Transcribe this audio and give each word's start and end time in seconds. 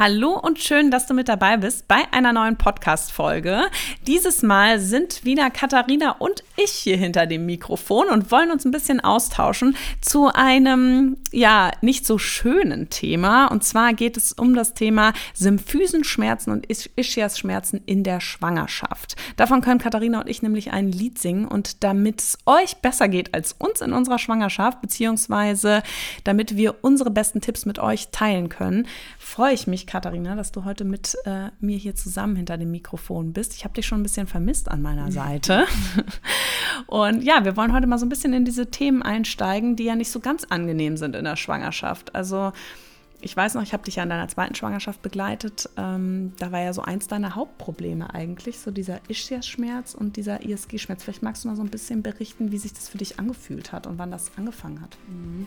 Hallo 0.00 0.38
und 0.38 0.60
schön, 0.60 0.92
dass 0.92 1.08
du 1.08 1.14
mit 1.14 1.28
dabei 1.28 1.56
bist 1.56 1.88
bei 1.88 2.04
einer 2.12 2.32
neuen 2.32 2.56
Podcast-Folge. 2.56 3.62
Dieses 4.06 4.42
Mal 4.42 4.78
sind 4.78 5.24
wieder 5.24 5.50
Katharina 5.50 6.12
und 6.20 6.44
ich 6.56 6.70
hier 6.70 6.96
hinter 6.96 7.26
dem 7.26 7.46
Mikrofon 7.46 8.06
und 8.08 8.30
wollen 8.30 8.52
uns 8.52 8.64
ein 8.64 8.70
bisschen 8.70 9.00
austauschen 9.00 9.76
zu 10.00 10.28
einem, 10.28 11.16
ja, 11.32 11.72
nicht 11.80 12.06
so 12.06 12.16
schönen 12.16 12.90
Thema. 12.90 13.46
Und 13.46 13.64
zwar 13.64 13.92
geht 13.92 14.16
es 14.16 14.32
um 14.32 14.54
das 14.54 14.74
Thema 14.74 15.14
Symphysenschmerzen 15.34 16.52
und 16.52 16.68
Ischiasschmerzen 16.70 17.82
in 17.84 18.04
der 18.04 18.20
Schwangerschaft. 18.20 19.16
Davon 19.36 19.62
können 19.62 19.80
Katharina 19.80 20.20
und 20.20 20.28
ich 20.28 20.42
nämlich 20.42 20.70
ein 20.70 20.92
Lied 20.92 21.18
singen. 21.18 21.48
Und 21.48 21.82
damit 21.82 22.20
es 22.20 22.38
euch 22.46 22.76
besser 22.76 23.08
geht 23.08 23.34
als 23.34 23.52
uns 23.58 23.80
in 23.80 23.92
unserer 23.92 24.20
Schwangerschaft, 24.20 24.80
beziehungsweise 24.80 25.82
damit 26.22 26.56
wir 26.56 26.76
unsere 26.82 27.10
besten 27.10 27.40
Tipps 27.40 27.66
mit 27.66 27.80
euch 27.80 28.10
teilen 28.12 28.48
können, 28.48 28.86
freue 29.18 29.54
ich 29.54 29.66
mich, 29.66 29.87
Katharina, 29.88 30.36
dass 30.36 30.52
du 30.52 30.64
heute 30.64 30.84
mit 30.84 31.16
äh, 31.24 31.48
mir 31.60 31.78
hier 31.78 31.94
zusammen 31.94 32.36
hinter 32.36 32.58
dem 32.58 32.70
Mikrofon 32.70 33.32
bist. 33.32 33.54
Ich 33.54 33.64
habe 33.64 33.74
dich 33.74 33.86
schon 33.86 34.00
ein 34.00 34.02
bisschen 34.02 34.26
vermisst 34.26 34.70
an 34.70 34.82
meiner 34.82 35.10
Seite. 35.10 35.64
Und 36.86 37.24
ja, 37.24 37.44
wir 37.44 37.56
wollen 37.56 37.72
heute 37.72 37.86
mal 37.86 37.98
so 37.98 38.04
ein 38.04 38.10
bisschen 38.10 38.34
in 38.34 38.44
diese 38.44 38.70
Themen 38.70 39.02
einsteigen, 39.02 39.76
die 39.76 39.84
ja 39.84 39.96
nicht 39.96 40.10
so 40.10 40.20
ganz 40.20 40.44
angenehm 40.44 40.98
sind 40.98 41.16
in 41.16 41.24
der 41.24 41.36
Schwangerschaft. 41.36 42.14
Also 42.14 42.52
ich 43.20 43.36
weiß 43.36 43.54
noch, 43.54 43.62
ich 43.62 43.72
habe 43.72 43.82
dich 43.82 43.96
ja 43.96 44.02
in 44.02 44.10
deiner 44.10 44.28
zweiten 44.28 44.54
Schwangerschaft 44.54 45.00
begleitet. 45.00 45.70
Ähm, 45.78 46.34
da 46.38 46.52
war 46.52 46.60
ja 46.60 46.72
so 46.74 46.82
eins 46.82 47.08
deiner 47.08 47.34
Hauptprobleme 47.34 48.14
eigentlich, 48.14 48.58
so 48.58 48.70
dieser 48.70 49.00
Ischias-Schmerz 49.08 49.94
und 49.94 50.16
dieser 50.16 50.44
ISG-Schmerz. 50.44 51.02
Vielleicht 51.02 51.22
magst 51.22 51.44
du 51.44 51.48
mal 51.48 51.56
so 51.56 51.62
ein 51.62 51.70
bisschen 51.70 52.02
berichten, 52.02 52.52
wie 52.52 52.58
sich 52.58 52.74
das 52.74 52.90
für 52.90 52.98
dich 52.98 53.18
angefühlt 53.18 53.72
hat 53.72 53.86
und 53.86 53.98
wann 53.98 54.10
das 54.10 54.30
angefangen 54.36 54.82
hat. 54.82 54.98
Mhm. 55.08 55.46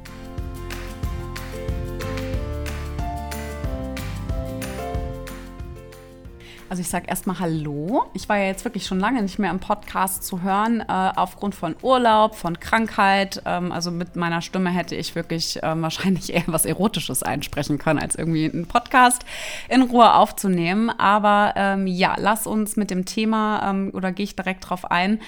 Also 6.71 6.79
ich 6.79 6.87
sage 6.87 7.07
erstmal 7.09 7.37
Hallo. 7.39 8.05
Ich 8.13 8.29
war 8.29 8.37
ja 8.37 8.45
jetzt 8.45 8.63
wirklich 8.63 8.85
schon 8.85 8.97
lange 8.97 9.21
nicht 9.21 9.37
mehr 9.39 9.51
im 9.51 9.59
Podcast 9.59 10.23
zu 10.23 10.41
hören, 10.41 10.79
äh, 10.79 10.85
aufgrund 10.87 11.53
von 11.53 11.75
Urlaub, 11.81 12.35
von 12.35 12.61
Krankheit. 12.61 13.41
Ähm, 13.45 13.73
also 13.73 13.91
mit 13.91 14.15
meiner 14.15 14.41
Stimme 14.41 14.69
hätte 14.69 14.95
ich 14.95 15.13
wirklich 15.13 15.59
ähm, 15.63 15.81
wahrscheinlich 15.81 16.31
eher 16.33 16.45
was 16.47 16.63
Erotisches 16.63 17.23
einsprechen 17.23 17.77
können, 17.77 17.99
als 17.99 18.15
irgendwie 18.15 18.49
einen 18.49 18.67
Podcast 18.67 19.25
in 19.67 19.81
Ruhe 19.81 20.13
aufzunehmen. 20.13 20.89
Aber 20.89 21.51
ähm, 21.57 21.87
ja, 21.87 22.15
lass 22.17 22.47
uns 22.47 22.77
mit 22.77 22.89
dem 22.89 23.03
Thema 23.03 23.69
ähm, 23.69 23.91
oder 23.93 24.13
gehe 24.13 24.23
ich 24.23 24.37
direkt 24.37 24.69
drauf 24.69 24.89
ein. 24.89 25.19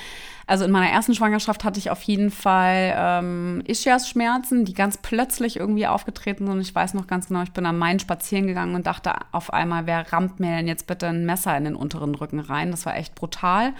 Also 0.46 0.66
in 0.66 0.72
meiner 0.72 0.90
ersten 0.90 1.16
Schwangerschaft 1.16 1.64
hatte 1.64 1.80
ich 1.80 1.90
auf 1.90 2.02
jeden 2.04 2.30
Fall 2.30 2.94
ähm, 2.98 3.64
Ischias-Schmerzen, 3.66 4.66
die 4.66 4.74
ganz 4.74 4.98
plötzlich 4.98 5.58
irgendwie 5.58 5.88
aufgetreten 5.88 6.46
sind. 6.46 6.56
Und 6.56 6.62
ich 6.62 6.76
weiß 6.76 6.96
noch 6.96 7.08
ganz 7.08 7.28
genau, 7.28 7.44
ich 7.44 7.52
bin 7.52 7.66
am 7.66 7.78
Main 7.78 8.00
spazieren 8.00 8.48
gegangen 8.48 8.76
und 8.76 8.86
dachte 8.86 9.14
auf 9.32 9.54
einmal, 9.54 9.86
wer 9.86 10.12
rammt 10.12 10.40
mir 10.40 10.58
denn 10.58 10.68
jetzt 10.68 10.88
bitte 10.88 11.08
ein 11.08 11.26
Messer 11.34 11.58
in 11.58 11.64
den 11.64 11.76
unteren 11.76 12.14
Rücken 12.14 12.40
rein? 12.40 12.70
Das 12.72 12.86
war 12.86 12.96
echt 12.96 13.16
brutal. 13.16 13.74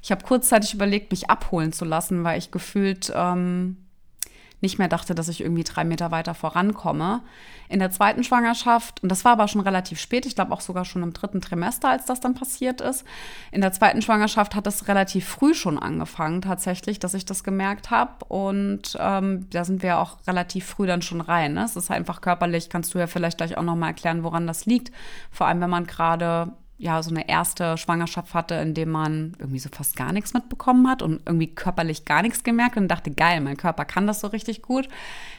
Ich 0.00 0.12
habe 0.12 0.24
kurzzeitig 0.24 0.74
überlegt, 0.74 1.10
mich 1.10 1.28
abholen 1.28 1.72
zu 1.72 1.84
lassen, 1.84 2.22
weil 2.22 2.38
ich 2.38 2.52
gefühlt 2.52 3.12
ähm, 3.14 3.76
nicht 4.60 4.78
mehr 4.78 4.88
dachte, 4.88 5.14
dass 5.14 5.28
ich 5.28 5.40
irgendwie 5.40 5.64
drei 5.64 5.84
Meter 5.84 6.10
weiter 6.10 6.34
vorankomme. 6.34 7.22
In 7.68 7.78
der 7.78 7.90
zweiten 7.90 8.24
Schwangerschaft, 8.24 9.02
und 9.02 9.08
das 9.08 9.24
war 9.24 9.32
aber 9.32 9.48
schon 9.48 9.60
relativ 9.60 10.00
spät, 10.00 10.26
ich 10.26 10.34
glaube 10.34 10.52
auch 10.52 10.60
sogar 10.60 10.84
schon 10.84 11.02
im 11.02 11.12
dritten 11.12 11.40
Trimester, 11.40 11.88
als 11.88 12.04
das 12.04 12.20
dann 12.20 12.34
passiert 12.34 12.80
ist. 12.80 13.04
In 13.52 13.60
der 13.60 13.72
zweiten 13.72 14.02
Schwangerschaft 14.02 14.54
hat 14.54 14.66
es 14.66 14.88
relativ 14.88 15.26
früh 15.26 15.54
schon 15.54 15.78
angefangen, 15.78 16.42
tatsächlich, 16.42 16.98
dass 16.98 17.14
ich 17.14 17.24
das 17.24 17.44
gemerkt 17.44 17.90
habe. 17.90 18.24
Und 18.26 18.96
ähm, 19.00 19.48
da 19.50 19.64
sind 19.64 19.82
wir 19.82 19.98
auch 19.98 20.18
relativ 20.26 20.66
früh 20.66 20.86
dann 20.86 21.02
schon 21.02 21.20
rein. 21.20 21.54
Ne? 21.54 21.64
Es 21.64 21.76
ist 21.76 21.90
einfach 21.90 22.20
körperlich, 22.20 22.68
kannst 22.68 22.92
du 22.92 22.98
ja 22.98 23.06
vielleicht 23.06 23.38
gleich 23.38 23.56
auch 23.56 23.62
nochmal 23.62 23.90
erklären, 23.90 24.24
woran 24.24 24.46
das 24.46 24.66
liegt. 24.66 24.92
Vor 25.30 25.46
allem, 25.46 25.60
wenn 25.60 25.70
man 25.70 25.86
gerade 25.86 26.52
ja 26.80 27.02
so 27.02 27.10
eine 27.10 27.28
erste 27.28 27.76
Schwangerschaft 27.76 28.32
hatte, 28.32 28.54
in 28.54 28.72
dem 28.72 28.90
man 28.90 29.34
irgendwie 29.38 29.58
so 29.58 29.68
fast 29.70 29.96
gar 29.96 30.12
nichts 30.12 30.32
mitbekommen 30.32 30.88
hat 30.88 31.02
und 31.02 31.20
irgendwie 31.26 31.54
körperlich 31.54 32.06
gar 32.06 32.22
nichts 32.22 32.42
gemerkt 32.42 32.78
und 32.78 32.88
dachte, 32.88 33.10
geil, 33.10 33.42
mein 33.42 33.58
Körper 33.58 33.84
kann 33.84 34.06
das 34.06 34.20
so 34.20 34.28
richtig 34.28 34.62
gut. 34.62 34.88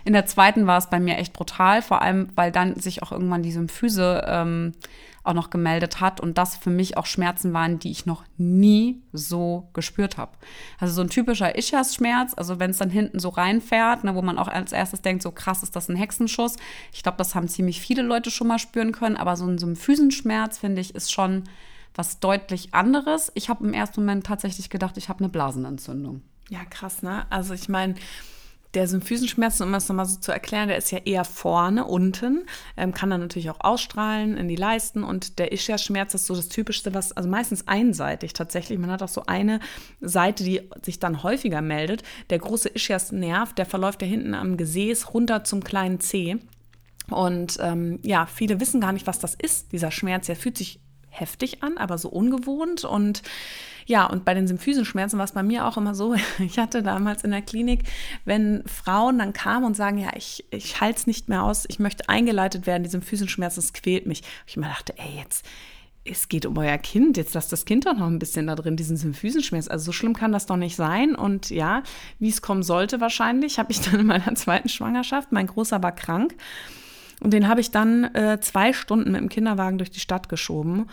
In 0.05 0.13
der 0.13 0.27
zweiten 0.27 0.67
war 0.67 0.77
es 0.77 0.91
bei 0.91 0.99
mir 0.99 1.17
echt 1.17 1.33
brutal, 1.33 1.81
vor 1.81 2.03
allem, 2.03 2.29
weil 2.35 2.51
dann 2.51 2.75
sich 2.75 3.01
auch 3.01 3.11
irgendwann 3.11 3.41
die 3.41 3.51
Symphyse 3.51 4.23
ähm, 4.27 4.73
auch 5.23 5.33
noch 5.33 5.49
gemeldet 5.49 6.01
hat 6.01 6.19
und 6.19 6.37
das 6.37 6.55
für 6.55 6.69
mich 6.69 6.97
auch 6.97 7.05
Schmerzen 7.05 7.53
waren, 7.53 7.79
die 7.79 7.91
ich 7.91 8.05
noch 8.05 8.23
nie 8.37 9.01
so 9.13 9.69
gespürt 9.73 10.17
habe. 10.17 10.31
Also 10.79 10.93
so 10.93 11.01
ein 11.01 11.09
typischer 11.09 11.55
Ischias-Schmerz, 11.55 12.33
also 12.35 12.59
wenn 12.59 12.71
es 12.71 12.77
dann 12.77 12.89
hinten 12.89 13.19
so 13.19 13.29
reinfährt, 13.29 14.03
ne, 14.03 14.15
wo 14.15 14.21
man 14.21 14.37
auch 14.37 14.47
als 14.47 14.71
erstes 14.71 15.01
denkt, 15.01 15.21
so 15.21 15.31
krass 15.31 15.63
ist 15.63 15.75
das 15.75 15.89
ein 15.89 15.95
Hexenschuss. 15.95 16.57
Ich 16.91 17.03
glaube, 17.03 17.17
das 17.17 17.35
haben 17.35 17.47
ziemlich 17.47 17.81
viele 17.81 18.01
Leute 18.01 18.31
schon 18.31 18.47
mal 18.47 18.59
spüren 18.59 18.91
können, 18.91 19.17
aber 19.17 19.35
so 19.35 19.45
ein 19.45 19.57
Symphysenschmerz, 19.57 20.57
finde 20.57 20.81
ich, 20.81 20.95
ist 20.95 21.11
schon 21.11 21.43
was 21.93 22.19
deutlich 22.19 22.73
anderes. 22.73 23.31
Ich 23.35 23.49
habe 23.49 23.65
im 23.65 23.73
ersten 23.73 24.01
Moment 24.01 24.25
tatsächlich 24.25 24.69
gedacht, 24.69 24.97
ich 24.97 25.09
habe 25.09 25.19
eine 25.19 25.29
Blasenentzündung. 25.29 26.21
Ja, 26.49 26.65
krass, 26.65 27.01
ne? 27.03 27.25
Also 27.29 27.53
ich 27.53 27.69
meine, 27.69 27.95
der 28.73 28.87
Symphysenschmerz, 28.87 29.59
um 29.59 29.71
das 29.71 29.89
nochmal 29.89 30.05
so 30.05 30.19
zu 30.19 30.31
erklären, 30.31 30.69
der 30.69 30.77
ist 30.77 30.91
ja 30.91 30.99
eher 30.99 31.25
vorne, 31.25 31.85
unten, 31.85 32.45
ähm, 32.77 32.93
kann 32.93 33.09
dann 33.09 33.21
natürlich 33.21 33.49
auch 33.49 33.59
ausstrahlen 33.59 34.37
in 34.37 34.47
die 34.47 34.55
Leisten 34.55 35.03
und 35.03 35.39
der 35.39 35.51
Ischias-Schmerz 35.51 36.13
ist 36.13 36.25
so 36.25 36.35
das 36.35 36.47
Typischste, 36.47 36.93
was, 36.93 37.11
also 37.11 37.27
meistens 37.27 37.67
einseitig 37.67 38.33
tatsächlich. 38.33 38.79
Man 38.79 38.91
hat 38.91 39.03
auch 39.03 39.09
so 39.09 39.23
eine 39.25 39.59
Seite, 39.99 40.43
die 40.43 40.61
sich 40.83 40.99
dann 40.99 41.23
häufiger 41.23 41.61
meldet. 41.61 42.03
Der 42.29 42.39
große 42.39 42.69
Ischias-Nerv, 42.69 43.53
der 43.53 43.65
verläuft 43.65 44.01
ja 44.01 44.07
hinten 44.07 44.33
am 44.33 44.57
Gesäß 44.57 45.13
runter 45.13 45.43
zum 45.43 45.63
kleinen 45.63 45.99
Zeh. 45.99 46.37
Und 47.09 47.57
ähm, 47.59 47.99
ja, 48.03 48.25
viele 48.25 48.59
wissen 48.61 48.79
gar 48.79 48.93
nicht, 48.93 49.05
was 49.05 49.19
das 49.19 49.35
ist, 49.35 49.73
dieser 49.73 49.91
Schmerz. 49.91 50.27
Der 50.27 50.37
fühlt 50.37 50.57
sich 50.57 50.79
heftig 51.11 51.61
an, 51.61 51.77
aber 51.77 51.97
so 51.97 52.09
ungewohnt 52.09 52.83
und 52.83 53.21
ja, 53.85 54.05
und 54.05 54.25
bei 54.25 54.33
den 54.33 54.47
Symphysenschmerzen 54.47 55.17
war 55.17 55.25
es 55.25 55.33
bei 55.33 55.43
mir 55.43 55.67
auch 55.67 55.77
immer 55.77 55.93
so, 55.93 56.15
ich 56.39 56.57
hatte 56.57 56.81
damals 56.81 57.23
in 57.23 57.31
der 57.31 57.41
Klinik, 57.41 57.83
wenn 58.25 58.63
Frauen 58.65 59.19
dann 59.19 59.33
kamen 59.33 59.65
und 59.65 59.75
sagen, 59.75 59.97
ja, 59.97 60.09
ich, 60.15 60.45
ich 60.49 60.81
halte 60.81 60.99
es 60.99 61.07
nicht 61.07 61.29
mehr 61.29 61.43
aus, 61.43 61.65
ich 61.67 61.79
möchte 61.79 62.09
eingeleitet 62.09 62.65
werden, 62.65 62.83
die 62.83 62.89
Symphysenschmerzen, 62.89 63.61
das 63.61 63.73
quält 63.73 64.05
mich. 64.05 64.23
Ich 64.47 64.57
immer 64.57 64.67
dachte, 64.67 64.93
ey, 64.97 65.17
jetzt, 65.17 65.45
es 66.03 66.29
geht 66.29 66.45
um 66.45 66.57
euer 66.57 66.77
Kind, 66.77 67.17
jetzt 67.17 67.33
lasst 67.33 67.51
das 67.51 67.65
Kind 67.65 67.85
doch 67.85 67.93
noch 67.93 68.07
ein 68.07 68.19
bisschen 68.19 68.47
da 68.47 68.55
drin, 68.55 68.75
diesen 68.75 68.97
Symphysenschmerz. 68.97 69.67
Also 69.67 69.85
so 69.85 69.91
schlimm 69.91 70.15
kann 70.15 70.31
das 70.31 70.47
doch 70.47 70.57
nicht 70.57 70.75
sein. 70.75 71.15
Und 71.15 71.49
ja, 71.49 71.83
wie 72.17 72.29
es 72.29 72.41
kommen 72.41 72.63
sollte 72.63 73.01
wahrscheinlich, 73.01 73.59
habe 73.59 73.71
ich 73.71 73.81
dann 73.91 73.99
in 73.99 74.05
meiner 74.07 74.33
zweiten 74.35 74.69
Schwangerschaft, 74.69 75.31
mein 75.31 75.47
Großer 75.47 75.83
war 75.83 75.91
krank. 75.91 76.35
Und 77.21 77.31
den 77.31 77.47
habe 77.47 77.61
ich 77.61 77.71
dann 77.71 78.03
äh, 78.15 78.39
zwei 78.41 78.73
Stunden 78.73 79.11
mit 79.11 79.21
dem 79.21 79.29
Kinderwagen 79.29 79.77
durch 79.77 79.91
die 79.91 79.99
Stadt 79.99 80.27
geschoben. 80.27 80.87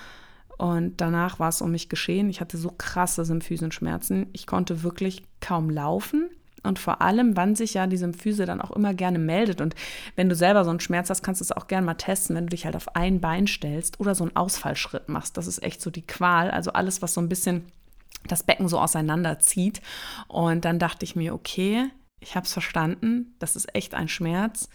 Und 0.59 1.01
danach 1.01 1.39
war 1.39 1.49
es 1.49 1.63
um 1.63 1.71
mich 1.71 1.89
geschehen. 1.89 2.29
Ich 2.29 2.41
hatte 2.41 2.59
so 2.59 2.73
krasse 2.77 3.25
Symphysenschmerzen. 3.25 4.27
Ich 4.33 4.47
konnte 4.47 4.83
wirklich 4.83 5.23
kaum 5.41 5.71
laufen. 5.71 6.29
Und 6.65 6.79
vor 6.79 7.01
allem, 7.01 7.37
wann 7.37 7.55
sich 7.55 7.75
ja 7.75 7.87
die 7.87 7.97
Symphyse 7.97 8.45
dann 8.45 8.61
auch 8.61 8.73
immer 8.73 8.93
gerne 8.93 9.19
meldet. 9.19 9.61
Und 9.61 9.75
wenn 10.17 10.29
du 10.29 10.35
selber 10.35 10.65
so 10.65 10.71
einen 10.71 10.81
Schmerz 10.81 11.09
hast, 11.09 11.23
kannst 11.23 11.41
du 11.41 11.45
es 11.45 11.53
auch 11.53 11.69
gerne 11.69 11.87
mal 11.87 11.95
testen, 11.95 12.37
wenn 12.37 12.47
du 12.47 12.51
dich 12.51 12.65
halt 12.65 12.77
auf 12.77 12.95
ein 12.97 13.21
Bein 13.21 13.47
stellst 13.47 14.01
oder 14.01 14.15
so 14.15 14.25
einen 14.25 14.37
Ausfallschritt 14.37 15.09
machst. 15.09 15.37
Das 15.37 15.47
ist 15.47 15.63
echt 15.63 15.81
so 15.81 15.91
die 15.91 16.07
Qual. 16.07 16.51
Also 16.51 16.73
alles, 16.73 17.01
was 17.01 17.15
so 17.15 17.21
ein 17.21 17.29
bisschen 17.29 17.65
das 18.27 18.43
Becken 18.43 18.69
so 18.69 18.81
auseinanderzieht. 18.81 19.81
Und 20.27 20.65
dann 20.65 20.79
dachte 20.79 21.05
ich 21.05 21.17
mir, 21.17 21.35
okay, 21.35 21.85
ich 22.21 22.35
habe 22.35 22.45
es 22.45 22.53
verstanden. 22.53 23.35
Das 23.39 23.55
ist 23.55 23.75
echt 23.75 23.95
ein 23.95 24.09
Schmerz. 24.09 24.69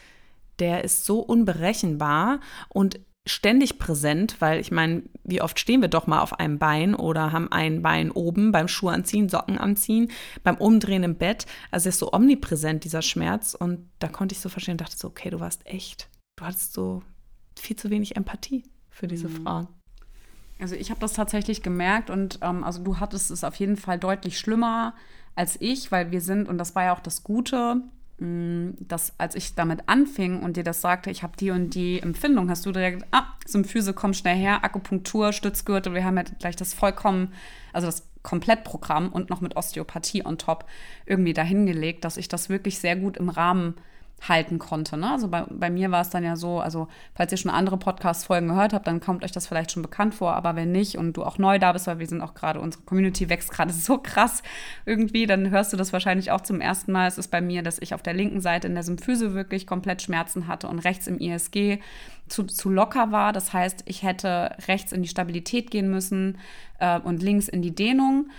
Der 0.60 0.84
ist 0.84 1.06
so 1.06 1.20
unberechenbar 1.20 2.40
und 2.70 3.00
ständig 3.26 3.80
präsent, 3.80 4.38
weil 4.40 4.60
ich 4.60 4.72
meine, 4.72 5.04
wie 5.24 5.42
oft 5.42 5.60
stehen 5.60 5.82
wir 5.82 5.88
doch 5.88 6.08
mal 6.08 6.22
auf 6.22 6.40
einem 6.40 6.60
Bein 6.60 6.94
oder 6.94 7.32
haben 7.32 7.52
ein 7.52 7.82
Bein 7.82 8.12
oben 8.12 8.52
beim 8.52 8.68
Schuh 8.68 8.90
anziehen, 8.90 9.30
Socken 9.30 9.58
anziehen, 9.58 10.12
beim 10.44 10.58
Umdrehen 10.58 11.04
im 11.04 11.16
Bett. 11.16 11.46
Also 11.72 11.90
ist 11.90 12.00
so 12.00 12.12
omnipräsent 12.12 12.84
dieser 12.84 13.02
Schmerz 13.02 13.54
und 13.54 13.90
da 14.00 14.10
konnte 14.10 14.34
ich 14.34 14.42
so 14.42 14.50
verstehen, 14.50 14.78
dachte 14.78 14.98
so, 14.98 15.08
okay, 15.08 15.30
du 15.30 15.40
warst 15.40 15.66
echt, 15.66 16.10
du 16.38 16.46
hattest 16.46 16.74
so 16.74 17.02
viel 17.58 17.78
zu 17.78 17.90
wenig 17.90 18.18
Empathie 18.18 18.64
für 18.90 19.08
diese 19.08 19.30
mhm. 19.30 19.44
Frauen. 19.44 19.68
Also 20.60 20.76
ich 20.76 20.90
habe 20.90 21.00
das 21.00 21.14
tatsächlich 21.14 21.64
gemerkt 21.64 22.10
und 22.10 22.40
ähm, 22.42 22.64
also 22.64 22.84
du 22.84 23.00
hattest 23.00 23.32
es 23.32 23.44
auf 23.44 23.56
jeden 23.56 23.78
Fall 23.78 24.00
deutlich 24.00 24.38
schlimmer 24.38 24.96
als 25.36 25.60
ich, 25.60 25.92
weil 25.92 26.12
wir 26.12 26.22
sind 26.22 26.48
und 26.48 26.58
das 26.58 26.76
war 26.76 26.84
ja 26.84 26.94
auch 26.94 27.00
das 27.00 27.24
Gute 27.24 27.82
dass 28.20 29.14
als 29.18 29.36
ich 29.36 29.56
damit 29.56 29.82
anfing 29.88 30.44
und 30.44 30.56
dir 30.56 30.64
das 30.64 30.82
sagte, 30.82 31.10
ich 31.10 31.24
habe 31.24 31.36
die 31.36 31.52
und 31.52 31.72
die 31.72 32.00
Empfindung, 32.00 32.50
hast 32.50 32.66
du 32.66 32.72
direkt, 32.72 33.06
ah, 33.12 33.26
Symphyse, 33.46 33.94
komm 33.94 34.14
schnell 34.14 34.38
her, 34.38 34.64
Akupunktur, 34.64 35.34
Stützgürtel, 35.34 35.94
wir 35.94 36.06
haben 36.06 36.18
ja 36.18 36.24
gleich 36.40 36.56
das 36.56 36.74
vollkommen, 36.74 37.34
also 37.74 37.88
das 37.88 38.08
Komplettprogramm 38.22 39.12
und 39.12 39.30
noch 39.30 39.42
mit 39.42 39.58
Osteopathie 39.58 40.26
on 40.26 40.38
top 40.38 40.66
irgendwie 41.06 41.34
dahingelegt, 41.34 42.06
dass 42.06 42.18
ich 42.18 42.30
das 42.30 42.50
wirklich 42.50 42.80
sehr 42.80 42.96
gut 42.96 43.18
im 43.18 43.30
Rahmen 43.30 43.76
halten 44.22 44.60
konnte. 44.60 44.98
Ne? 44.98 45.12
Also 45.12 45.28
bei, 45.28 45.44
bei 45.50 45.70
mir 45.70 45.92
war 45.92 46.02
es 46.02 46.10
dann 46.10 46.24
ja 46.24 46.36
so, 46.36 46.60
also 46.60 46.88
falls 47.14 47.32
ihr 47.32 47.38
schon 47.38 47.52
andere 47.52 47.78
Podcast-Folgen 47.78 48.48
gehört 48.48 48.74
habt, 48.74 48.88
dann 48.88 49.02
kommt 49.02 49.24
euch 49.24 49.32
das 49.32 49.48
vielleicht 49.48 49.72
schon 49.72 49.84
bekannt 49.84 50.16
vor, 50.16 50.34
aber 50.34 50.56
wenn 50.56 50.72
nicht 50.72 50.98
und 50.98 51.18
du 51.18 51.24
auch 51.24 51.38
neu 51.38 51.60
da 51.60 51.74
bist, 51.74 51.88
weil 51.88 52.00
wir 52.00 52.08
sind 52.08 52.22
auch 52.22 52.34
gerade, 52.34 52.60
unsere 52.60 52.84
Community 52.84 53.30
wächst 53.30 53.52
gerade 53.52 53.74
so 53.74 53.98
krass 53.98 54.44
irgendwie, 54.86 55.26
dann 55.26 55.50
hörst 55.50 55.74
du 55.74 55.78
das 55.78 55.94
wahrscheinlich 55.94 56.32
auch 56.32 56.42
zum 56.42 56.62
ersten 56.62 56.92
Mal. 56.92 57.08
Es 57.08 57.18
ist 57.18 57.30
bei 57.30 57.42
mir, 57.42 57.64
dass 57.64 57.80
ich 57.80 57.94
auf 57.94 58.02
der 58.02 58.14
linken 58.14 58.42
Seite 58.42 58.68
in 58.68 58.76
der 58.76 58.84
Symphyse 58.84 59.34
wirklich 59.34 59.68
komplett 59.68 60.02
Schmerzen 60.02 60.48
hatte 60.48 60.68
und 60.68 60.80
rechts 60.80 61.08
im 61.08 61.20
ISG 61.20 61.80
zu, 62.28 62.44
zu 62.44 62.70
locker 62.70 63.12
war. 63.12 63.34
Das 63.34 63.52
heißt, 63.52 63.84
ich 63.86 64.04
hätte 64.04 64.56
rechts 64.68 64.92
in 64.92 65.02
die 65.02 65.10
Stabilität 65.10 65.70
gehen 65.70 65.90
müssen 65.90 66.38
äh, 66.80 67.00
und 67.00 67.22
links 67.22 67.48
in 67.48 67.62
die 67.62 67.76
Dehnung. 67.76 68.30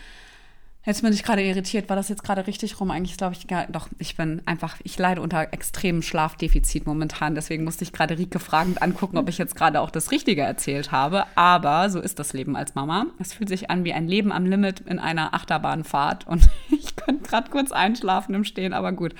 Jetzt 0.86 1.00
bin 1.00 1.14
ich 1.14 1.22
gerade 1.22 1.42
irritiert. 1.42 1.88
War 1.88 1.96
das 1.96 2.10
jetzt 2.10 2.22
gerade 2.22 2.46
richtig 2.46 2.78
rum? 2.78 2.90
Eigentlich 2.90 3.16
glaube 3.16 3.34
ich 3.34 3.46
gar 3.46 3.66
doch. 3.68 3.88
Ich 3.98 4.16
bin 4.16 4.42
einfach, 4.44 4.76
ich 4.82 4.98
leide 4.98 5.22
unter 5.22 5.52
extremem 5.52 6.02
Schlafdefizit 6.02 6.86
momentan. 6.86 7.34
Deswegen 7.34 7.64
musste 7.64 7.84
ich 7.84 7.92
gerade 7.92 8.18
Rike 8.18 8.38
fragend 8.38 8.82
angucken, 8.82 9.16
ob 9.16 9.30
ich 9.30 9.38
jetzt 9.38 9.56
gerade 9.56 9.80
auch 9.80 9.90
das 9.90 10.10
Richtige 10.10 10.42
erzählt 10.42 10.92
habe. 10.92 11.24
Aber 11.36 11.88
so 11.88 12.00
ist 12.00 12.18
das 12.18 12.34
Leben 12.34 12.54
als 12.54 12.74
Mama. 12.74 13.06
Es 13.18 13.32
fühlt 13.32 13.48
sich 13.48 13.70
an 13.70 13.84
wie 13.84 13.94
ein 13.94 14.06
Leben 14.06 14.30
am 14.30 14.44
Limit 14.44 14.80
in 14.80 14.98
einer 14.98 15.32
Achterbahnfahrt. 15.32 16.26
Und 16.26 16.50
ich 16.70 16.96
könnte 16.96 17.26
gerade 17.26 17.50
kurz 17.50 17.72
einschlafen 17.72 18.34
im 18.34 18.44
Stehen, 18.44 18.74
aber 18.74 18.92
gut. 18.92 19.14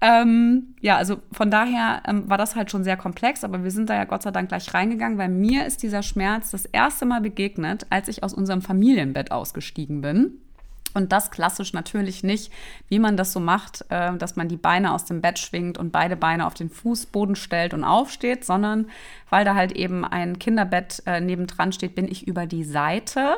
Ähm, 0.00 0.74
ja, 0.80 0.96
also 0.96 1.20
von 1.30 1.50
daher 1.50 2.02
ähm, 2.06 2.28
war 2.28 2.38
das 2.38 2.56
halt 2.56 2.70
schon 2.70 2.82
sehr 2.82 2.96
komplex, 2.96 3.42
aber 3.44 3.62
wir 3.62 3.70
sind 3.70 3.88
da 3.88 3.94
ja 3.94 4.04
Gott 4.04 4.22
sei 4.22 4.30
Dank 4.30 4.48
gleich 4.48 4.72
reingegangen, 4.74 5.18
weil 5.18 5.28
mir 5.28 5.66
ist 5.66 5.82
dieser 5.82 6.02
Schmerz 6.02 6.50
das 6.50 6.66
erste 6.66 7.04
Mal 7.04 7.20
begegnet, 7.20 7.86
als 7.90 8.08
ich 8.08 8.22
aus 8.22 8.34
unserem 8.34 8.62
Familienbett 8.62 9.30
ausgestiegen 9.32 10.00
bin. 10.00 10.38
Und 10.94 11.12
das 11.12 11.30
klassisch 11.30 11.72
natürlich 11.72 12.22
nicht, 12.22 12.52
wie 12.88 12.98
man 12.98 13.16
das 13.16 13.32
so 13.32 13.40
macht, 13.40 13.84
äh, 13.90 14.16
dass 14.16 14.36
man 14.36 14.48
die 14.48 14.56
Beine 14.56 14.92
aus 14.92 15.04
dem 15.04 15.20
Bett 15.20 15.38
schwingt 15.38 15.78
und 15.78 15.92
beide 15.92 16.16
Beine 16.16 16.46
auf 16.46 16.54
den 16.54 16.70
Fußboden 16.70 17.36
stellt 17.36 17.74
und 17.74 17.84
aufsteht, 17.84 18.44
sondern 18.44 18.88
weil 19.30 19.44
da 19.44 19.54
halt 19.54 19.72
eben 19.72 20.04
ein 20.04 20.38
Kinderbett 20.38 21.02
äh, 21.06 21.20
nebendran 21.20 21.72
steht, 21.72 21.94
bin 21.94 22.08
ich 22.08 22.26
über 22.26 22.46
die 22.46 22.64
Seite 22.64 23.36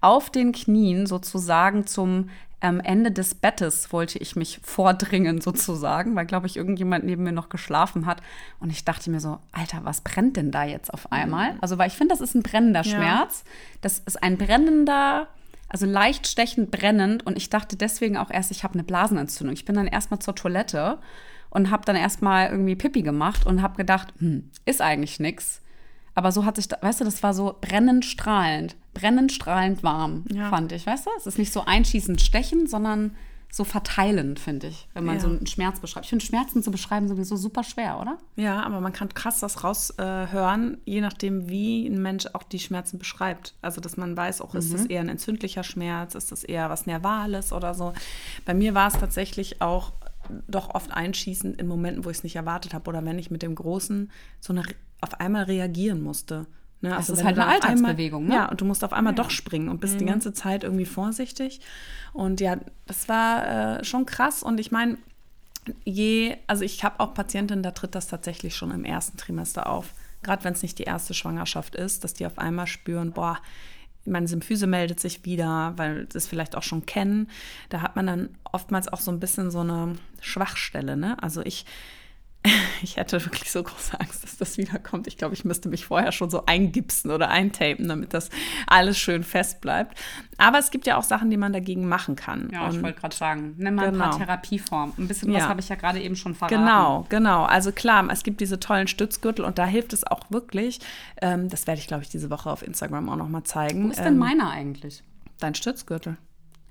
auf 0.00 0.30
den 0.30 0.52
Knien 0.52 1.06
sozusagen 1.06 1.86
zum 1.86 2.28
am 2.62 2.78
Ende 2.78 3.10
des 3.10 3.34
Bettes 3.34 3.92
wollte 3.92 4.18
ich 4.18 4.36
mich 4.36 4.60
vordringen 4.62 5.40
sozusagen, 5.40 6.14
weil, 6.14 6.26
glaube 6.26 6.46
ich, 6.46 6.56
irgendjemand 6.56 7.04
neben 7.04 7.24
mir 7.24 7.32
noch 7.32 7.48
geschlafen 7.48 8.06
hat. 8.06 8.22
Und 8.60 8.70
ich 8.70 8.84
dachte 8.84 9.10
mir 9.10 9.18
so, 9.18 9.40
Alter, 9.50 9.80
was 9.82 10.00
brennt 10.00 10.36
denn 10.36 10.52
da 10.52 10.62
jetzt 10.62 10.94
auf 10.94 11.10
einmal? 11.10 11.54
Mhm. 11.54 11.58
Also, 11.60 11.76
weil 11.78 11.88
ich 11.88 11.94
finde, 11.94 12.14
das 12.14 12.20
ist 12.20 12.36
ein 12.36 12.42
brennender 12.42 12.82
ja. 12.82 12.96
Schmerz. 12.96 13.44
Das 13.80 13.98
ist 13.98 14.22
ein 14.22 14.38
brennender, 14.38 15.26
also 15.72 15.86
leicht 15.86 16.26
stechend 16.26 16.70
brennend. 16.70 17.26
Und 17.26 17.36
ich 17.36 17.50
dachte 17.50 17.76
deswegen 17.76 18.16
auch 18.16 18.30
erst, 18.30 18.50
ich 18.50 18.62
habe 18.62 18.74
eine 18.74 18.84
Blasenentzündung. 18.84 19.54
Ich 19.54 19.64
bin 19.64 19.74
dann 19.74 19.86
erstmal 19.86 20.20
zur 20.20 20.34
Toilette 20.34 20.98
und 21.50 21.70
habe 21.70 21.84
dann 21.84 21.96
erstmal 21.96 22.50
irgendwie 22.50 22.76
Pipi 22.76 23.02
gemacht 23.02 23.46
und 23.46 23.62
habe 23.62 23.76
gedacht, 23.76 24.12
hm, 24.18 24.50
ist 24.66 24.82
eigentlich 24.82 25.18
nichts. 25.18 25.62
Aber 26.14 26.30
so 26.30 26.44
hat 26.44 26.56
sich, 26.56 26.68
weißt 26.68 27.00
du, 27.00 27.04
das 27.04 27.22
war 27.22 27.32
so 27.32 27.56
brennend 27.60 28.04
strahlend, 28.04 28.76
brennend 28.92 29.32
strahlend 29.32 29.82
warm, 29.82 30.24
ja. 30.30 30.50
fand 30.50 30.72
ich, 30.72 30.86
weißt 30.86 31.06
du? 31.06 31.10
Es 31.16 31.26
ist 31.26 31.38
nicht 31.38 31.52
so 31.52 31.64
einschießend 31.64 32.20
stechen, 32.20 32.66
sondern 32.66 33.16
so 33.54 33.64
verteilend, 33.64 34.40
finde 34.40 34.68
ich, 34.68 34.88
wenn 34.94 35.04
man 35.04 35.16
ja. 35.16 35.20
so 35.20 35.28
einen 35.28 35.46
Schmerz 35.46 35.78
beschreibt. 35.78 36.06
Ich 36.06 36.10
finde 36.10 36.24
Schmerzen 36.24 36.62
zu 36.62 36.70
beschreiben 36.70 37.06
sowieso 37.06 37.36
super 37.36 37.62
schwer, 37.62 38.00
oder? 38.00 38.16
Ja, 38.34 38.62
aber 38.62 38.80
man 38.80 38.94
kann 38.94 39.10
krass 39.12 39.40
das 39.40 39.62
raushören, 39.62 40.74
äh, 40.74 40.90
je 40.90 41.02
nachdem, 41.02 41.50
wie 41.50 41.86
ein 41.86 42.00
Mensch 42.00 42.24
auch 42.32 42.44
die 42.44 42.58
Schmerzen 42.58 42.98
beschreibt. 42.98 43.54
Also, 43.60 43.82
dass 43.82 43.98
man 43.98 44.16
weiß, 44.16 44.40
auch, 44.40 44.54
mhm. 44.54 44.58
ist 44.58 44.72
das 44.72 44.86
eher 44.86 45.02
ein 45.02 45.10
entzündlicher 45.10 45.64
Schmerz, 45.64 46.14
ist 46.14 46.32
das 46.32 46.44
eher 46.44 46.70
was 46.70 46.86
Nervales 46.86 47.52
oder 47.52 47.74
so. 47.74 47.92
Bei 48.46 48.54
mir 48.54 48.72
war 48.72 48.88
es 48.88 48.94
tatsächlich 48.94 49.60
auch 49.60 49.92
doch 50.48 50.74
oft 50.74 50.90
einschießend 50.90 51.60
in 51.60 51.68
Momenten, 51.68 52.06
wo 52.06 52.10
ich 52.10 52.18
es 52.18 52.24
nicht 52.24 52.36
erwartet 52.36 52.72
habe 52.72 52.88
oder 52.88 53.04
wenn 53.04 53.18
ich 53.18 53.30
mit 53.30 53.42
dem 53.42 53.54
Großen 53.54 54.10
so 54.40 54.54
eine 54.54 54.62
auf 55.02 55.20
einmal 55.20 55.44
reagieren 55.44 56.00
musste. 56.00 56.46
Ne? 56.82 56.90
Das 56.90 57.10
also 57.10 57.14
ist 57.14 57.24
halt 57.24 57.38
eine 57.38 57.48
Alltagsbewegung, 57.48 58.24
einmal, 58.24 58.38
ne? 58.38 58.44
Ja, 58.44 58.50
und 58.50 58.60
du 58.60 58.64
musst 58.64 58.84
auf 58.84 58.92
einmal 58.92 59.12
ja. 59.12 59.22
doch 59.22 59.30
springen 59.30 59.68
und 59.68 59.80
bist 59.80 59.94
mhm. 59.94 59.98
die 60.00 60.04
ganze 60.06 60.32
Zeit 60.32 60.64
irgendwie 60.64 60.84
vorsichtig. 60.84 61.60
Und 62.12 62.40
ja, 62.40 62.58
das 62.86 63.08
war 63.08 63.78
äh, 63.78 63.84
schon 63.84 64.04
krass. 64.04 64.42
Und 64.42 64.58
ich 64.60 64.72
meine, 64.72 64.98
je, 65.84 66.36
also 66.46 66.64
ich 66.64 66.82
habe 66.84 67.00
auch 67.00 67.14
Patientinnen, 67.14 67.62
da 67.62 67.70
tritt 67.70 67.94
das 67.94 68.08
tatsächlich 68.08 68.56
schon 68.56 68.72
im 68.72 68.84
ersten 68.84 69.16
Trimester 69.16 69.68
auf. 69.68 69.94
Gerade 70.22 70.44
wenn 70.44 70.52
es 70.52 70.62
nicht 70.62 70.78
die 70.78 70.84
erste 70.84 71.14
Schwangerschaft 71.14 71.74
ist, 71.74 72.04
dass 72.04 72.14
die 72.14 72.26
auf 72.26 72.38
einmal 72.38 72.66
spüren, 72.66 73.12
boah, 73.12 73.38
meine 74.04 74.26
Symphyse 74.26 74.66
meldet 74.66 74.98
sich 74.98 75.24
wieder, 75.24 75.74
weil 75.76 76.08
sie 76.10 76.18
es 76.18 76.26
vielleicht 76.26 76.56
auch 76.56 76.62
schon 76.64 76.86
kennen. 76.86 77.28
Da 77.68 77.82
hat 77.82 77.94
man 77.94 78.06
dann 78.06 78.28
oftmals 78.42 78.88
auch 78.88 79.00
so 79.00 79.12
ein 79.12 79.20
bisschen 79.20 79.50
so 79.52 79.60
eine 79.60 79.94
Schwachstelle. 80.20 80.96
Ne? 80.96 81.22
Also 81.22 81.42
ich 81.42 81.64
ich 82.82 82.96
hätte 82.96 83.24
wirklich 83.24 83.50
so 83.50 83.62
große 83.62 83.98
Angst, 84.00 84.24
dass 84.24 84.36
das 84.36 84.58
wiederkommt. 84.58 85.06
Ich 85.06 85.16
glaube, 85.16 85.34
ich 85.34 85.44
müsste 85.44 85.68
mich 85.68 85.86
vorher 85.86 86.10
schon 86.10 86.28
so 86.30 86.44
eingipsen 86.46 87.10
oder 87.10 87.28
eintapen, 87.28 87.88
damit 87.88 88.14
das 88.14 88.30
alles 88.66 88.98
schön 88.98 89.22
fest 89.22 89.60
bleibt. 89.60 89.96
Aber 90.38 90.58
es 90.58 90.70
gibt 90.70 90.86
ja 90.86 90.96
auch 90.96 91.04
Sachen, 91.04 91.30
die 91.30 91.36
man 91.36 91.52
dagegen 91.52 91.88
machen 91.88 92.16
kann. 92.16 92.48
Ja, 92.52 92.66
Und 92.66 92.76
ich 92.76 92.82
wollte 92.82 93.00
gerade 93.00 93.14
sagen, 93.14 93.54
nimm 93.58 93.76
mal 93.76 93.90
genau. 93.90 94.04
ein 94.04 94.10
paar 94.10 94.18
Therapieformen. 94.18 94.94
Ein 94.98 95.08
bisschen 95.08 95.32
was 95.32 95.44
habe 95.44 95.60
ich 95.60 95.68
ja 95.68 95.76
gerade 95.76 96.00
eben 96.00 96.16
schon 96.16 96.34
verraten. 96.34 96.56
Genau, 96.56 97.06
genau. 97.08 97.44
Also 97.44 97.70
klar, 97.70 98.08
es 98.10 98.24
gibt 98.24 98.40
diese 98.40 98.58
tollen 98.58 98.88
Stützgürtel 98.88 99.44
und 99.44 99.58
da 99.58 99.66
hilft 99.66 99.92
es 99.92 100.04
auch 100.04 100.30
wirklich. 100.30 100.80
Ähm, 101.20 101.48
das 101.48 101.66
werde 101.66 101.80
ich, 101.80 101.86
glaube 101.86 102.02
ich, 102.02 102.08
diese 102.08 102.30
Woche 102.30 102.50
auf 102.50 102.62
Instagram 102.62 103.08
auch 103.08 103.16
noch 103.16 103.28
mal 103.28 103.44
zeigen. 103.44 103.84
Wo 103.84 103.90
ist 103.90 103.98
denn 103.98 104.14
ähm, 104.14 104.18
meiner 104.18 104.50
eigentlich? 104.50 105.02
Dein 105.38 105.54
Stützgürtel. 105.54 106.16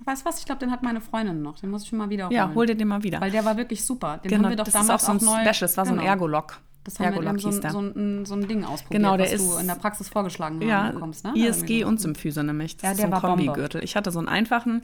Weißt 0.05 0.23
du 0.23 0.29
was? 0.29 0.39
Ich 0.39 0.45
glaube, 0.45 0.59
den 0.59 0.71
hat 0.71 0.83
meine 0.83 1.01
Freundin 1.01 1.41
noch. 1.41 1.59
Den 1.59 1.69
muss 1.69 1.83
ich 1.83 1.89
schon 1.89 1.99
mal 1.99 2.09
wieder 2.09 2.25
holen. 2.25 2.35
Ja, 2.35 2.51
hol 2.53 2.65
dir 2.65 2.75
den 2.75 2.87
mal 2.87 3.03
wieder. 3.03 3.21
Weil 3.21 3.31
der 3.31 3.45
war 3.45 3.57
wirklich 3.57 3.83
super. 3.83 4.17
Den 4.17 4.29
genau, 4.29 4.43
haben 4.43 4.49
wir 4.51 4.55
doch 4.57 4.65
das 4.65 4.73
damals 4.73 5.03
ist 5.03 5.09
auch 5.09 5.19
so 5.19 5.25
ein 5.25 5.29
auch 5.29 5.37
neu. 5.37 5.53
Special. 5.53 5.61
Das 5.61 5.77
war 5.77 5.83
genau. 5.83 5.95
so 5.95 5.99
ein 5.99 5.99
genau. 5.99 6.11
Ergolock. 6.11 6.61
Das 6.83 6.99
haben 6.99 7.05
Ergolock 7.05 7.33
wir 7.33 7.39
so, 7.39 7.51
so, 7.51 7.79
ein, 7.79 8.25
so 8.25 8.33
ein 8.33 8.47
Ding 8.47 8.63
ausprobiert, 8.63 9.03
genau, 9.03 9.15
der 9.15 9.27
was 9.27 9.33
ist, 9.33 9.51
du 9.51 9.57
in 9.59 9.67
der 9.67 9.75
Praxis 9.75 10.09
vorgeschlagen 10.09 10.59
ja, 10.63 10.89
bekommst. 10.89 11.23
Ne? 11.23 11.33
ISG 11.35 11.83
und 11.83 12.01
Symphyse 12.01 12.43
nämlich. 12.43 12.77
Das 12.77 12.83
ja, 12.83 12.95
der 12.95 13.05
ist 13.05 13.21
so 13.21 13.27
ein 13.27 13.37
Kombigürtel. 13.37 13.83
Ich 13.83 13.95
hatte 13.95 14.11
so 14.11 14.17
einen 14.17 14.27
einfachen. 14.27 14.81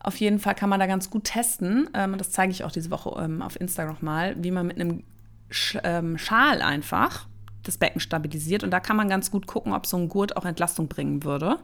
Auf 0.00 0.16
jeden 0.16 0.40
Fall 0.40 0.56
kann 0.56 0.68
man 0.68 0.80
da 0.80 0.86
ganz 0.86 1.10
gut 1.10 1.24
testen. 1.24 1.88
Ähm, 1.94 2.18
das 2.18 2.32
zeige 2.32 2.50
ich 2.50 2.64
auch 2.64 2.72
diese 2.72 2.90
Woche 2.90 3.22
ähm, 3.22 3.40
auf 3.40 3.60
Instagram 3.60 3.94
nochmal, 3.94 4.34
wie 4.42 4.50
man 4.50 4.66
mit 4.66 4.80
einem 4.80 5.04
Sch 5.48 5.78
ähm, 5.84 6.18
Schal 6.18 6.60
einfach 6.60 7.28
das 7.62 7.78
Becken 7.78 8.00
stabilisiert. 8.00 8.64
Und 8.64 8.70
da 8.70 8.80
kann 8.80 8.96
man 8.96 9.08
ganz 9.08 9.30
gut 9.30 9.46
gucken, 9.46 9.72
ob 9.72 9.86
so 9.86 9.96
ein 9.96 10.08
Gurt 10.08 10.36
auch 10.36 10.44
Entlastung 10.44 10.88
bringen 10.88 11.24
würde, 11.24 11.58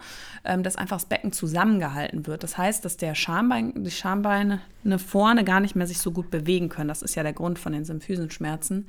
ähm, 0.44 0.62
dass 0.62 0.76
einfach 0.76 0.96
das 0.96 1.06
Becken 1.06 1.32
zusammengehalten 1.32 2.26
wird. 2.26 2.42
Das 2.42 2.56
heißt, 2.58 2.84
dass 2.84 2.96
der 2.96 3.14
Schambein, 3.14 3.84
die 3.84 3.90
Schambeine 3.90 4.60
vorne 5.04 5.44
gar 5.44 5.60
nicht 5.60 5.76
mehr 5.76 5.86
sich 5.86 5.98
so 5.98 6.12
gut 6.12 6.30
bewegen 6.30 6.68
können. 6.68 6.88
Das 6.88 7.02
ist 7.02 7.14
ja 7.14 7.22
der 7.22 7.32
Grund 7.32 7.58
von 7.58 7.72
den 7.72 7.84
Symphysenschmerzen. 7.84 8.86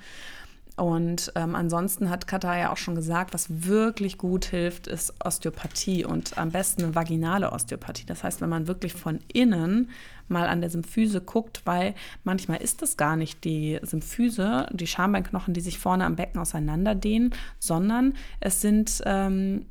Und 0.79 1.33
ähm, 1.35 1.55
ansonsten 1.55 2.09
hat 2.09 2.25
Katha 2.25 2.57
ja 2.57 2.71
auch 2.71 2.77
schon 2.77 2.95
gesagt, 2.95 3.33
was 3.33 3.65
wirklich 3.67 4.17
gut 4.17 4.45
hilft, 4.45 4.87
ist 4.87 5.13
Osteopathie 5.23 6.05
und 6.05 6.37
am 6.37 6.51
besten 6.51 6.83
eine 6.83 6.95
vaginale 6.95 7.51
Osteopathie. 7.51 8.05
Das 8.05 8.23
heißt, 8.23 8.39
wenn 8.39 8.47
man 8.47 8.67
wirklich 8.67 8.93
von 8.93 9.19
innen 9.33 9.89
mal 10.29 10.47
an 10.47 10.61
der 10.61 10.69
Symphyse 10.69 11.19
guckt, 11.19 11.63
weil 11.65 11.95
manchmal 12.23 12.61
ist 12.61 12.81
es 12.81 12.95
gar 12.95 13.17
nicht 13.17 13.43
die 13.43 13.79
Symphyse, 13.81 14.67
die 14.71 14.87
Schambeinknochen, 14.87 15.53
die 15.53 15.61
sich 15.61 15.79
vorne 15.79 16.05
am 16.05 16.15
Becken 16.15 16.39
auseinanderdehnen, 16.39 17.35
sondern 17.59 18.13
es 18.39 18.61
sind 18.61 19.01
ähm, 19.05 19.65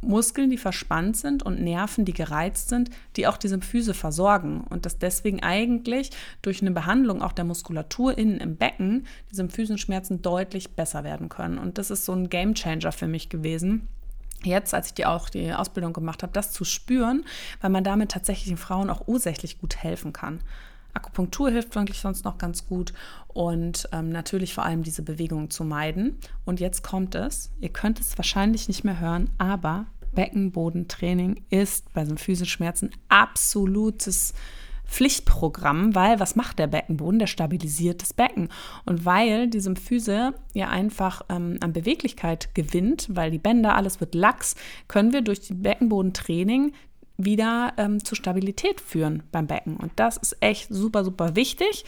Muskeln, 0.00 0.50
die 0.50 0.58
verspannt 0.58 1.16
sind 1.16 1.42
und 1.42 1.60
Nerven, 1.60 2.04
die 2.04 2.12
gereizt 2.12 2.68
sind, 2.68 2.90
die 3.16 3.26
auch 3.26 3.36
die 3.36 3.48
Symphyse 3.48 3.94
versorgen 3.94 4.62
und 4.68 4.86
dass 4.86 4.98
deswegen 4.98 5.42
eigentlich 5.42 6.10
durch 6.40 6.62
eine 6.62 6.70
Behandlung 6.70 7.20
auch 7.20 7.32
der 7.32 7.44
Muskulatur 7.44 8.16
innen 8.16 8.38
im 8.38 8.56
Becken 8.56 9.06
die 9.30 9.34
Symphysenschmerzen 9.34 10.22
deutlich 10.22 10.70
besser 10.76 11.02
werden 11.02 11.28
können. 11.28 11.58
Und 11.58 11.78
das 11.78 11.90
ist 11.90 12.04
so 12.04 12.12
ein 12.12 12.30
Gamechanger 12.30 12.92
für 12.92 13.08
mich 13.08 13.28
gewesen. 13.28 13.88
Jetzt, 14.44 14.72
als 14.72 14.88
ich 14.88 14.94
die 14.94 15.06
auch 15.06 15.28
die 15.28 15.52
Ausbildung 15.52 15.92
gemacht 15.92 16.22
habe, 16.22 16.32
das 16.32 16.52
zu 16.52 16.64
spüren, 16.64 17.24
weil 17.60 17.70
man 17.70 17.82
damit 17.82 18.12
tatsächlich 18.12 18.46
den 18.46 18.56
Frauen 18.56 18.90
auch 18.90 19.08
ursächlich 19.08 19.58
gut 19.58 19.76
helfen 19.76 20.12
kann. 20.12 20.40
Akupunktur 20.94 21.50
hilft 21.50 21.74
wirklich 21.74 22.00
sonst 22.00 22.24
noch 22.24 22.38
ganz 22.38 22.66
gut 22.66 22.92
und 23.28 23.88
ähm, 23.92 24.10
natürlich 24.10 24.54
vor 24.54 24.64
allem 24.64 24.82
diese 24.82 25.02
Bewegungen 25.02 25.50
zu 25.50 25.64
meiden. 25.64 26.18
Und 26.44 26.60
jetzt 26.60 26.82
kommt 26.82 27.14
es, 27.14 27.50
ihr 27.60 27.68
könnt 27.68 28.00
es 28.00 28.16
wahrscheinlich 28.18 28.68
nicht 28.68 28.84
mehr 28.84 29.00
hören, 29.00 29.30
aber 29.38 29.86
Beckenbodentraining 30.14 31.44
ist 31.50 31.92
bei 31.92 32.04
so 32.04 32.16
Schmerzen 32.16 32.90
absolutes 33.08 34.34
Pflichtprogramm, 34.88 35.94
weil 35.94 36.18
was 36.18 36.34
macht 36.34 36.58
der 36.58 36.66
Beckenboden? 36.66 37.18
Der 37.18 37.26
stabilisiert 37.26 38.00
das 38.00 38.14
Becken. 38.14 38.48
Und 38.86 39.04
weil 39.04 39.48
die 39.48 39.60
Symphyse 39.60 40.32
ja 40.54 40.70
einfach 40.70 41.22
ähm, 41.28 41.58
an 41.60 41.74
Beweglichkeit 41.74 42.54
gewinnt, 42.54 43.06
weil 43.10 43.30
die 43.30 43.38
Bänder, 43.38 43.76
alles 43.76 44.00
wird 44.00 44.14
lax, 44.14 44.56
können 44.88 45.12
wir 45.12 45.20
durch 45.20 45.40
die 45.40 45.54
Beckenbodentraining 45.54 46.72
wieder 47.18 47.72
ähm, 47.76 48.02
zur 48.04 48.16
Stabilität 48.16 48.80
führen 48.80 49.24
beim 49.32 49.46
Becken. 49.46 49.76
Und 49.76 49.92
das 49.96 50.16
ist 50.16 50.36
echt 50.40 50.68
super, 50.70 51.04
super 51.04 51.36
wichtig. 51.36 51.84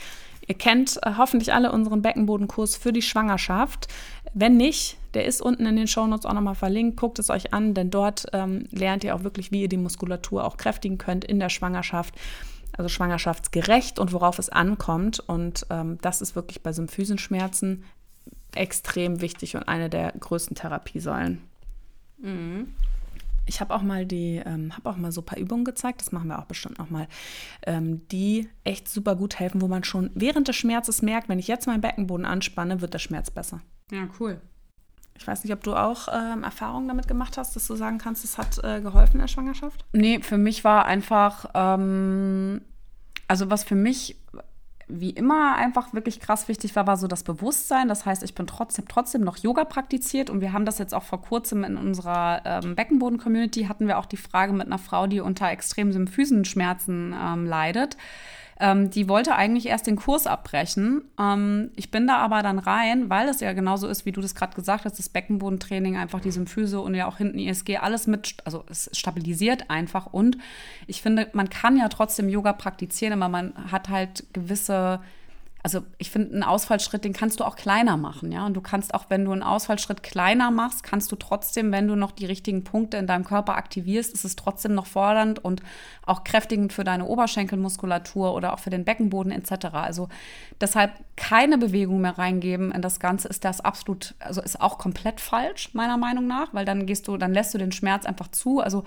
Ihr 0.46 0.56
kennt 0.56 0.98
äh, 1.02 1.12
hoffentlich 1.16 1.54
alle 1.54 1.70
unseren 1.70 2.02
Beckenbodenkurs 2.02 2.76
für 2.76 2.92
die 2.92 3.02
Schwangerschaft. 3.02 3.86
Wenn 4.34 4.56
nicht, 4.56 4.98
der 5.14 5.24
ist 5.24 5.40
unten 5.40 5.66
in 5.66 5.76
den 5.76 5.86
Shownotes 5.86 6.26
auch 6.26 6.32
nochmal 6.32 6.56
verlinkt. 6.56 6.96
Guckt 6.96 7.20
es 7.20 7.30
euch 7.30 7.54
an, 7.54 7.74
denn 7.74 7.90
dort 7.90 8.26
ähm, 8.32 8.66
lernt 8.72 9.04
ihr 9.04 9.14
auch 9.14 9.22
wirklich, 9.22 9.52
wie 9.52 9.62
ihr 9.62 9.68
die 9.68 9.76
Muskulatur 9.76 10.44
auch 10.44 10.56
kräftigen 10.56 10.98
könnt 10.98 11.24
in 11.24 11.38
der 11.38 11.48
Schwangerschaft. 11.48 12.14
Also 12.76 12.88
schwangerschaftsgerecht 12.88 14.00
und 14.00 14.12
worauf 14.12 14.40
es 14.40 14.48
ankommt. 14.48 15.20
Und 15.20 15.66
ähm, 15.70 15.98
das 16.02 16.20
ist 16.20 16.34
wirklich 16.34 16.62
bei 16.62 16.72
Symphysenschmerzen 16.72 17.84
extrem 18.54 19.20
wichtig 19.20 19.54
und 19.54 19.68
eine 19.68 19.88
der 19.88 20.12
größten 20.18 20.56
Therapiesäulen. 20.56 21.40
Mhm. 22.18 22.74
Ich 23.50 23.60
habe 23.60 23.74
auch 23.74 23.82
mal 23.82 24.06
die, 24.06 24.40
ähm, 24.46 24.76
habe 24.76 24.88
auch 24.88 24.96
mal 24.96 25.10
so 25.10 25.22
ein 25.22 25.26
paar 25.26 25.38
Übungen 25.38 25.64
gezeigt, 25.64 26.00
das 26.00 26.12
machen 26.12 26.28
wir 26.28 26.38
auch 26.38 26.44
bestimmt 26.44 26.78
noch 26.78 26.88
mal, 26.88 27.08
ähm, 27.66 28.06
die 28.06 28.48
echt 28.62 28.88
super 28.88 29.16
gut 29.16 29.40
helfen, 29.40 29.60
wo 29.60 29.66
man 29.66 29.82
schon 29.82 30.10
während 30.14 30.46
des 30.46 30.54
Schmerzes 30.54 31.02
merkt, 31.02 31.28
wenn 31.28 31.40
ich 31.40 31.48
jetzt 31.48 31.66
meinen 31.66 31.80
Beckenboden 31.80 32.26
anspanne, 32.26 32.80
wird 32.80 32.94
der 32.94 33.00
Schmerz 33.00 33.28
besser. 33.28 33.60
Ja, 33.90 34.06
cool. 34.20 34.40
Ich 35.18 35.26
weiß 35.26 35.42
nicht, 35.42 35.52
ob 35.52 35.64
du 35.64 35.74
auch 35.74 36.06
ähm, 36.12 36.44
Erfahrungen 36.44 36.86
damit 36.86 37.08
gemacht 37.08 37.38
hast, 37.38 37.56
dass 37.56 37.66
du 37.66 37.74
sagen 37.74 37.98
kannst, 37.98 38.24
es 38.24 38.38
hat 38.38 38.62
äh, 38.62 38.80
geholfen 38.80 39.14
in 39.14 39.22
der 39.22 39.26
Schwangerschaft? 39.26 39.84
Nee, 39.92 40.20
für 40.20 40.38
mich 40.38 40.62
war 40.62 40.84
einfach, 40.84 41.46
ähm, 41.52 42.60
also 43.26 43.50
was 43.50 43.64
für 43.64 43.74
mich 43.74 44.16
wie 44.92 45.10
immer 45.10 45.56
einfach 45.56 45.92
wirklich 45.92 46.20
krass 46.20 46.48
wichtig 46.48 46.74
war, 46.76 46.86
war 46.86 46.96
so 46.96 47.06
das 47.06 47.22
Bewusstsein. 47.22 47.88
Das 47.88 48.06
heißt, 48.06 48.22
ich 48.22 48.34
bin 48.34 48.46
trotzdem, 48.46 48.86
trotzdem 48.88 49.22
noch 49.22 49.36
Yoga 49.36 49.64
praktiziert 49.64 50.30
und 50.30 50.40
wir 50.40 50.52
haben 50.52 50.64
das 50.64 50.78
jetzt 50.78 50.94
auch 50.94 51.02
vor 51.02 51.20
kurzem 51.20 51.64
in 51.64 51.76
unserer 51.76 52.42
ähm, 52.44 52.74
Beckenboden-Community 52.74 53.64
hatten 53.64 53.86
wir 53.86 53.98
auch 53.98 54.06
die 54.06 54.16
Frage 54.16 54.52
mit 54.52 54.66
einer 54.66 54.78
Frau, 54.78 55.06
die 55.06 55.20
unter 55.20 55.50
extremen 55.50 55.92
Symphysenschmerzen 55.92 57.14
ähm, 57.18 57.46
leidet. 57.46 57.96
Ähm, 58.60 58.90
die 58.90 59.08
wollte 59.08 59.34
eigentlich 59.34 59.66
erst 59.66 59.86
den 59.86 59.96
Kurs 59.96 60.26
abbrechen. 60.26 61.02
Ähm, 61.18 61.70
ich 61.76 61.90
bin 61.90 62.06
da 62.06 62.18
aber 62.18 62.42
dann 62.42 62.58
rein, 62.58 63.08
weil 63.08 63.28
es 63.28 63.40
ja 63.40 63.52
genauso 63.54 63.88
ist, 63.88 64.04
wie 64.04 64.12
du 64.12 64.20
das 64.20 64.34
gerade 64.34 64.54
gesagt 64.54 64.84
hast, 64.84 64.98
das 64.98 65.08
Beckenbodentraining, 65.08 65.96
einfach 65.96 66.20
die 66.20 66.30
Symphyse 66.30 66.78
und 66.80 66.94
ja 66.94 67.06
auch 67.06 67.16
hinten 67.16 67.38
ISG, 67.38 67.78
alles 67.78 68.06
mit, 68.06 68.36
also 68.44 68.64
es 68.68 68.90
stabilisiert 68.92 69.70
einfach. 69.70 70.06
Und 70.06 70.36
ich 70.86 71.00
finde, 71.00 71.28
man 71.32 71.48
kann 71.48 71.76
ja 71.76 71.88
trotzdem 71.88 72.28
Yoga 72.28 72.52
praktizieren, 72.52 73.14
aber 73.14 73.30
man 73.30 73.54
hat 73.72 73.88
halt 73.88 74.24
gewisse 74.34 75.00
also 75.62 75.82
ich 75.98 76.10
finde, 76.10 76.32
einen 76.32 76.42
Ausfallschritt, 76.42 77.04
den 77.04 77.12
kannst 77.12 77.40
du 77.40 77.44
auch 77.44 77.54
kleiner 77.54 77.98
machen, 77.98 78.32
ja. 78.32 78.46
Und 78.46 78.54
du 78.54 78.62
kannst 78.62 78.94
auch, 78.94 79.04
wenn 79.08 79.26
du 79.26 79.32
einen 79.32 79.42
Ausfallschritt 79.42 80.02
kleiner 80.02 80.50
machst, 80.50 80.82
kannst 80.82 81.12
du 81.12 81.16
trotzdem, 81.16 81.70
wenn 81.70 81.86
du 81.86 81.96
noch 81.96 82.12
die 82.12 82.24
richtigen 82.24 82.64
Punkte 82.64 82.96
in 82.96 83.06
deinem 83.06 83.24
Körper 83.24 83.56
aktivierst, 83.56 84.14
ist 84.14 84.24
es 84.24 84.36
trotzdem 84.36 84.74
noch 84.74 84.86
fordernd 84.86 85.38
und 85.38 85.62
auch 86.06 86.24
kräftigend 86.24 86.72
für 86.72 86.82
deine 86.82 87.04
Oberschenkelmuskulatur 87.04 88.34
oder 88.34 88.54
auch 88.54 88.58
für 88.58 88.70
den 88.70 88.84
Beckenboden 88.84 89.32
etc. 89.32 89.66
Also 89.72 90.08
deshalb 90.60 90.92
keine 91.16 91.58
Bewegung 91.58 92.00
mehr 92.00 92.16
reingeben 92.16 92.72
in 92.72 92.80
das 92.80 92.98
Ganze 92.98 93.28
ist 93.28 93.44
das 93.44 93.60
absolut, 93.60 94.14
also 94.18 94.40
ist 94.40 94.60
auch 94.60 94.78
komplett 94.78 95.20
falsch, 95.20 95.74
meiner 95.74 95.98
Meinung 95.98 96.26
nach, 96.26 96.54
weil 96.54 96.64
dann 96.64 96.86
gehst 96.86 97.06
du, 97.06 97.18
dann 97.18 97.34
lässt 97.34 97.52
du 97.52 97.58
den 97.58 97.72
Schmerz 97.72 98.06
einfach 98.06 98.28
zu. 98.28 98.60
Also 98.60 98.84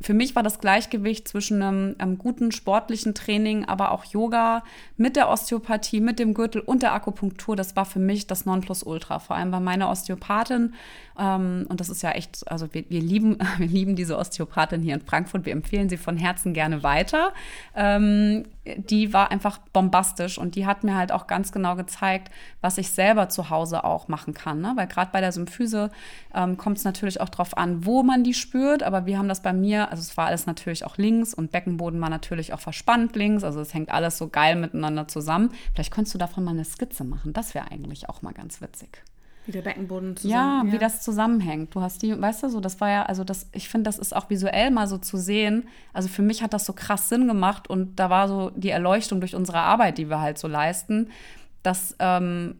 für 0.00 0.14
mich 0.14 0.36
war 0.36 0.42
das 0.42 0.60
Gleichgewicht 0.60 1.26
zwischen 1.26 1.60
einem, 1.62 1.96
einem, 1.98 2.18
guten 2.18 2.52
sportlichen 2.52 3.14
Training, 3.14 3.64
aber 3.64 3.90
auch 3.90 4.04
Yoga 4.04 4.62
mit 4.96 5.16
der 5.16 5.28
Osteopathie, 5.28 6.00
mit 6.00 6.18
dem 6.18 6.34
Gürtel 6.34 6.60
und 6.60 6.82
der 6.82 6.92
Akupunktur, 6.92 7.56
das 7.56 7.74
war 7.74 7.84
für 7.84 7.98
mich 7.98 8.26
das 8.26 8.46
Nonplusultra. 8.46 9.18
Vor 9.18 9.36
allem 9.36 9.50
bei 9.50 9.60
meiner 9.60 9.90
Osteopathin 9.90 10.74
ähm, 11.18 11.66
und 11.68 11.80
das 11.80 11.88
ist 11.88 12.02
ja 12.02 12.12
echt, 12.12 12.50
also 12.50 12.72
wir, 12.72 12.84
wir, 12.88 13.00
lieben, 13.00 13.38
wir 13.58 13.66
lieben 13.66 13.96
diese 13.96 14.16
Osteopathin 14.16 14.82
hier 14.82 14.94
in 14.94 15.00
Frankfurt. 15.00 15.44
Wir 15.44 15.52
empfehlen 15.52 15.88
sie 15.88 15.96
von 15.96 16.16
Herzen 16.16 16.54
gerne 16.54 16.82
weiter. 16.82 17.32
Ähm, 17.74 18.44
die 18.76 19.12
war 19.12 19.30
einfach 19.30 19.58
bombastisch 19.72 20.38
und 20.38 20.54
die 20.54 20.66
hat 20.66 20.84
mir 20.84 20.94
halt 20.94 21.10
auch 21.10 21.26
ganz 21.26 21.52
genau 21.52 21.74
gezeigt, 21.74 22.30
was 22.60 22.78
ich 22.78 22.90
selber 22.90 23.30
zu 23.30 23.50
Hause 23.50 23.82
auch 23.82 24.08
machen 24.08 24.34
kann. 24.34 24.60
Ne? 24.60 24.72
Weil 24.76 24.86
gerade 24.86 25.10
bei 25.10 25.20
der 25.20 25.32
Symphyse 25.32 25.90
ähm, 26.34 26.56
kommt 26.56 26.78
es 26.78 26.84
natürlich 26.84 27.20
auch 27.20 27.30
darauf 27.30 27.56
an, 27.56 27.84
wo 27.84 28.02
man 28.02 28.22
die 28.22 28.34
spürt. 28.34 28.82
Aber 28.82 29.06
wir 29.06 29.18
haben 29.18 29.28
das 29.28 29.42
bei 29.42 29.52
mir, 29.52 29.87
also 29.90 30.00
es 30.00 30.16
war 30.16 30.26
alles 30.26 30.46
natürlich 30.46 30.84
auch 30.84 30.96
links 30.96 31.34
und 31.34 31.52
Beckenboden 31.52 32.00
war 32.00 32.10
natürlich 32.10 32.52
auch 32.52 32.60
verspannt 32.60 33.16
links. 33.16 33.44
Also 33.44 33.60
es 33.60 33.74
hängt 33.74 33.90
alles 33.90 34.18
so 34.18 34.28
geil 34.28 34.56
miteinander 34.56 35.08
zusammen. 35.08 35.50
Vielleicht 35.74 35.92
könntest 35.92 36.14
du 36.14 36.18
davon 36.18 36.44
mal 36.44 36.52
eine 36.52 36.64
Skizze 36.64 37.04
machen. 37.04 37.32
Das 37.32 37.54
wäre 37.54 37.70
eigentlich 37.70 38.08
auch 38.08 38.22
mal 38.22 38.32
ganz 38.32 38.60
witzig. 38.60 39.02
Wie 39.46 39.52
der 39.52 39.62
Beckenboden 39.62 40.14
zusammen. 40.16 40.32
Ja, 40.32 40.62
ja, 40.64 40.72
wie 40.72 40.78
das 40.78 41.02
zusammenhängt. 41.02 41.74
Du 41.74 41.80
hast 41.80 42.02
die, 42.02 42.20
weißt 42.20 42.42
du, 42.42 42.50
so, 42.50 42.60
das 42.60 42.80
war 42.82 42.90
ja, 42.90 43.04
also 43.04 43.24
das, 43.24 43.48
ich 43.52 43.70
finde, 43.70 43.84
das 43.84 43.98
ist 43.98 44.14
auch 44.14 44.28
visuell 44.28 44.70
mal 44.70 44.86
so 44.86 44.98
zu 44.98 45.16
sehen. 45.16 45.68
Also 45.94 46.08
für 46.08 46.20
mich 46.20 46.42
hat 46.42 46.52
das 46.52 46.66
so 46.66 46.74
krass 46.74 47.08
Sinn 47.08 47.26
gemacht 47.26 47.68
und 47.70 47.96
da 47.96 48.10
war 48.10 48.28
so 48.28 48.50
die 48.50 48.68
Erleuchtung 48.68 49.20
durch 49.20 49.34
unsere 49.34 49.60
Arbeit, 49.60 49.96
die 49.96 50.10
wir 50.10 50.20
halt 50.20 50.36
so 50.36 50.48
leisten, 50.48 51.10
dass, 51.62 51.96
ähm, 51.98 52.56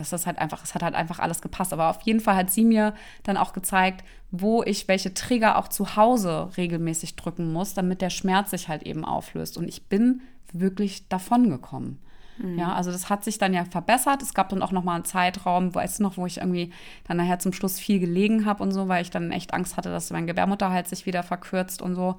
dass 0.00 0.10
das 0.10 0.26
halt 0.26 0.38
einfach, 0.38 0.64
es 0.64 0.74
hat 0.74 0.82
halt 0.82 0.94
einfach 0.94 1.18
alles 1.18 1.42
gepasst. 1.42 1.72
Aber 1.72 1.90
auf 1.90 2.00
jeden 2.02 2.20
Fall 2.20 2.36
hat 2.36 2.50
sie 2.50 2.64
mir 2.64 2.94
dann 3.22 3.36
auch 3.36 3.52
gezeigt, 3.52 4.04
wo 4.30 4.62
ich 4.62 4.88
welche 4.88 5.14
Trigger 5.14 5.58
auch 5.58 5.68
zu 5.68 5.96
Hause 5.96 6.50
regelmäßig 6.56 7.16
drücken 7.16 7.52
muss, 7.52 7.74
damit 7.74 8.00
der 8.00 8.10
Schmerz 8.10 8.50
sich 8.50 8.68
halt 8.68 8.82
eben 8.84 9.04
auflöst. 9.04 9.58
Und 9.58 9.68
ich 9.68 9.86
bin 9.86 10.22
wirklich 10.52 11.08
davon 11.08 11.50
gekommen. 11.50 11.98
Mhm. 12.38 12.58
Ja, 12.58 12.74
also 12.74 12.92
das 12.92 13.10
hat 13.10 13.24
sich 13.24 13.38
dann 13.38 13.52
ja 13.52 13.64
verbessert. 13.64 14.22
Es 14.22 14.34
gab 14.34 14.48
dann 14.48 14.62
auch 14.62 14.72
noch 14.72 14.84
mal 14.84 14.94
einen 14.94 15.04
Zeitraum, 15.04 15.74
weißt 15.74 15.98
du 15.98 16.02
noch, 16.04 16.16
wo 16.16 16.26
ich 16.26 16.38
irgendwie 16.38 16.72
dann 17.06 17.16
nachher 17.16 17.38
zum 17.38 17.52
Schluss 17.52 17.78
viel 17.78 17.98
gelegen 17.98 18.46
habe 18.46 18.62
und 18.62 18.72
so, 18.72 18.88
weil 18.88 19.02
ich 19.02 19.10
dann 19.10 19.32
echt 19.32 19.54
Angst 19.54 19.76
hatte, 19.76 19.90
dass 19.90 20.10
mein 20.10 20.26
Gebärmutterhals 20.26 20.90
sich 20.90 21.06
wieder 21.06 21.22
verkürzt 21.22 21.82
und 21.82 21.94
so. 21.94 22.16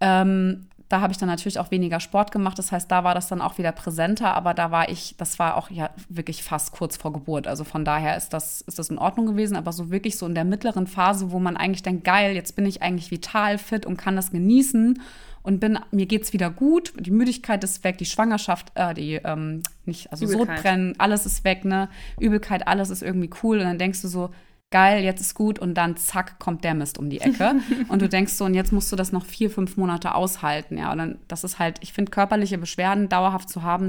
Ähm, 0.00 0.66
da 0.88 1.00
habe 1.00 1.12
ich 1.12 1.18
dann 1.18 1.28
natürlich 1.28 1.58
auch 1.58 1.70
weniger 1.70 1.98
Sport 1.98 2.30
gemacht. 2.30 2.58
Das 2.58 2.70
heißt, 2.70 2.90
da 2.90 3.02
war 3.02 3.14
das 3.14 3.28
dann 3.28 3.40
auch 3.40 3.58
wieder 3.58 3.72
präsenter, 3.72 4.34
aber 4.34 4.54
da 4.54 4.70
war 4.70 4.88
ich, 4.88 5.16
das 5.18 5.38
war 5.38 5.56
auch 5.56 5.70
ja 5.70 5.90
wirklich 6.08 6.44
fast 6.44 6.72
kurz 6.72 6.96
vor 6.96 7.12
Geburt. 7.12 7.48
Also 7.48 7.64
von 7.64 7.84
daher 7.84 8.16
ist 8.16 8.30
das, 8.30 8.60
ist 8.60 8.78
das 8.78 8.90
in 8.90 8.98
Ordnung 8.98 9.26
gewesen. 9.26 9.56
Aber 9.56 9.72
so 9.72 9.90
wirklich 9.90 10.16
so 10.16 10.26
in 10.26 10.34
der 10.34 10.44
mittleren 10.44 10.86
Phase, 10.86 11.32
wo 11.32 11.40
man 11.40 11.56
eigentlich 11.56 11.82
denkt, 11.82 12.04
geil, 12.04 12.34
jetzt 12.34 12.54
bin 12.54 12.66
ich 12.66 12.82
eigentlich 12.82 13.10
vital 13.10 13.58
fit 13.58 13.84
und 13.84 13.96
kann 13.96 14.14
das 14.14 14.30
genießen 14.30 15.00
und 15.42 15.60
bin, 15.60 15.78
mir 15.90 16.06
geht's 16.06 16.32
wieder 16.32 16.50
gut, 16.50 16.92
die 16.98 17.12
Müdigkeit 17.12 17.62
ist 17.62 17.84
weg, 17.84 17.98
die 17.98 18.04
Schwangerschaft, 18.04 18.72
äh, 18.74 18.94
die, 18.94 19.14
ähm, 19.14 19.62
nicht, 19.84 20.10
also 20.10 20.24
Übelkeit. 20.24 20.56
Sodbrennen, 20.56 20.94
alles 20.98 21.24
ist 21.24 21.44
weg, 21.44 21.64
ne? 21.64 21.88
Übelkeit, 22.18 22.66
alles 22.66 22.90
ist 22.90 23.02
irgendwie 23.02 23.30
cool. 23.42 23.58
Und 23.58 23.64
dann 23.64 23.78
denkst 23.78 24.02
du 24.02 24.08
so, 24.08 24.30
geil, 24.76 25.02
jetzt 25.02 25.22
ist 25.22 25.34
gut 25.34 25.58
und 25.58 25.72
dann 25.72 25.96
zack, 25.96 26.38
kommt 26.38 26.62
der 26.62 26.74
Mist 26.74 26.98
um 26.98 27.08
die 27.08 27.22
Ecke. 27.22 27.54
und 27.88 28.02
du 28.02 28.10
denkst 28.10 28.34
so, 28.34 28.44
und 28.44 28.52
jetzt 28.52 28.72
musst 28.72 28.92
du 28.92 28.96
das 28.96 29.10
noch 29.10 29.24
vier, 29.24 29.48
fünf 29.48 29.78
Monate 29.78 30.14
aushalten, 30.14 30.76
ja. 30.76 30.92
Und 30.92 30.98
dann, 30.98 31.18
das 31.28 31.44
ist 31.44 31.58
halt, 31.58 31.78
ich 31.80 31.94
finde, 31.94 32.10
körperliche 32.10 32.58
Beschwerden 32.58 33.08
dauerhaft 33.08 33.48
zu 33.48 33.62
haben, 33.62 33.88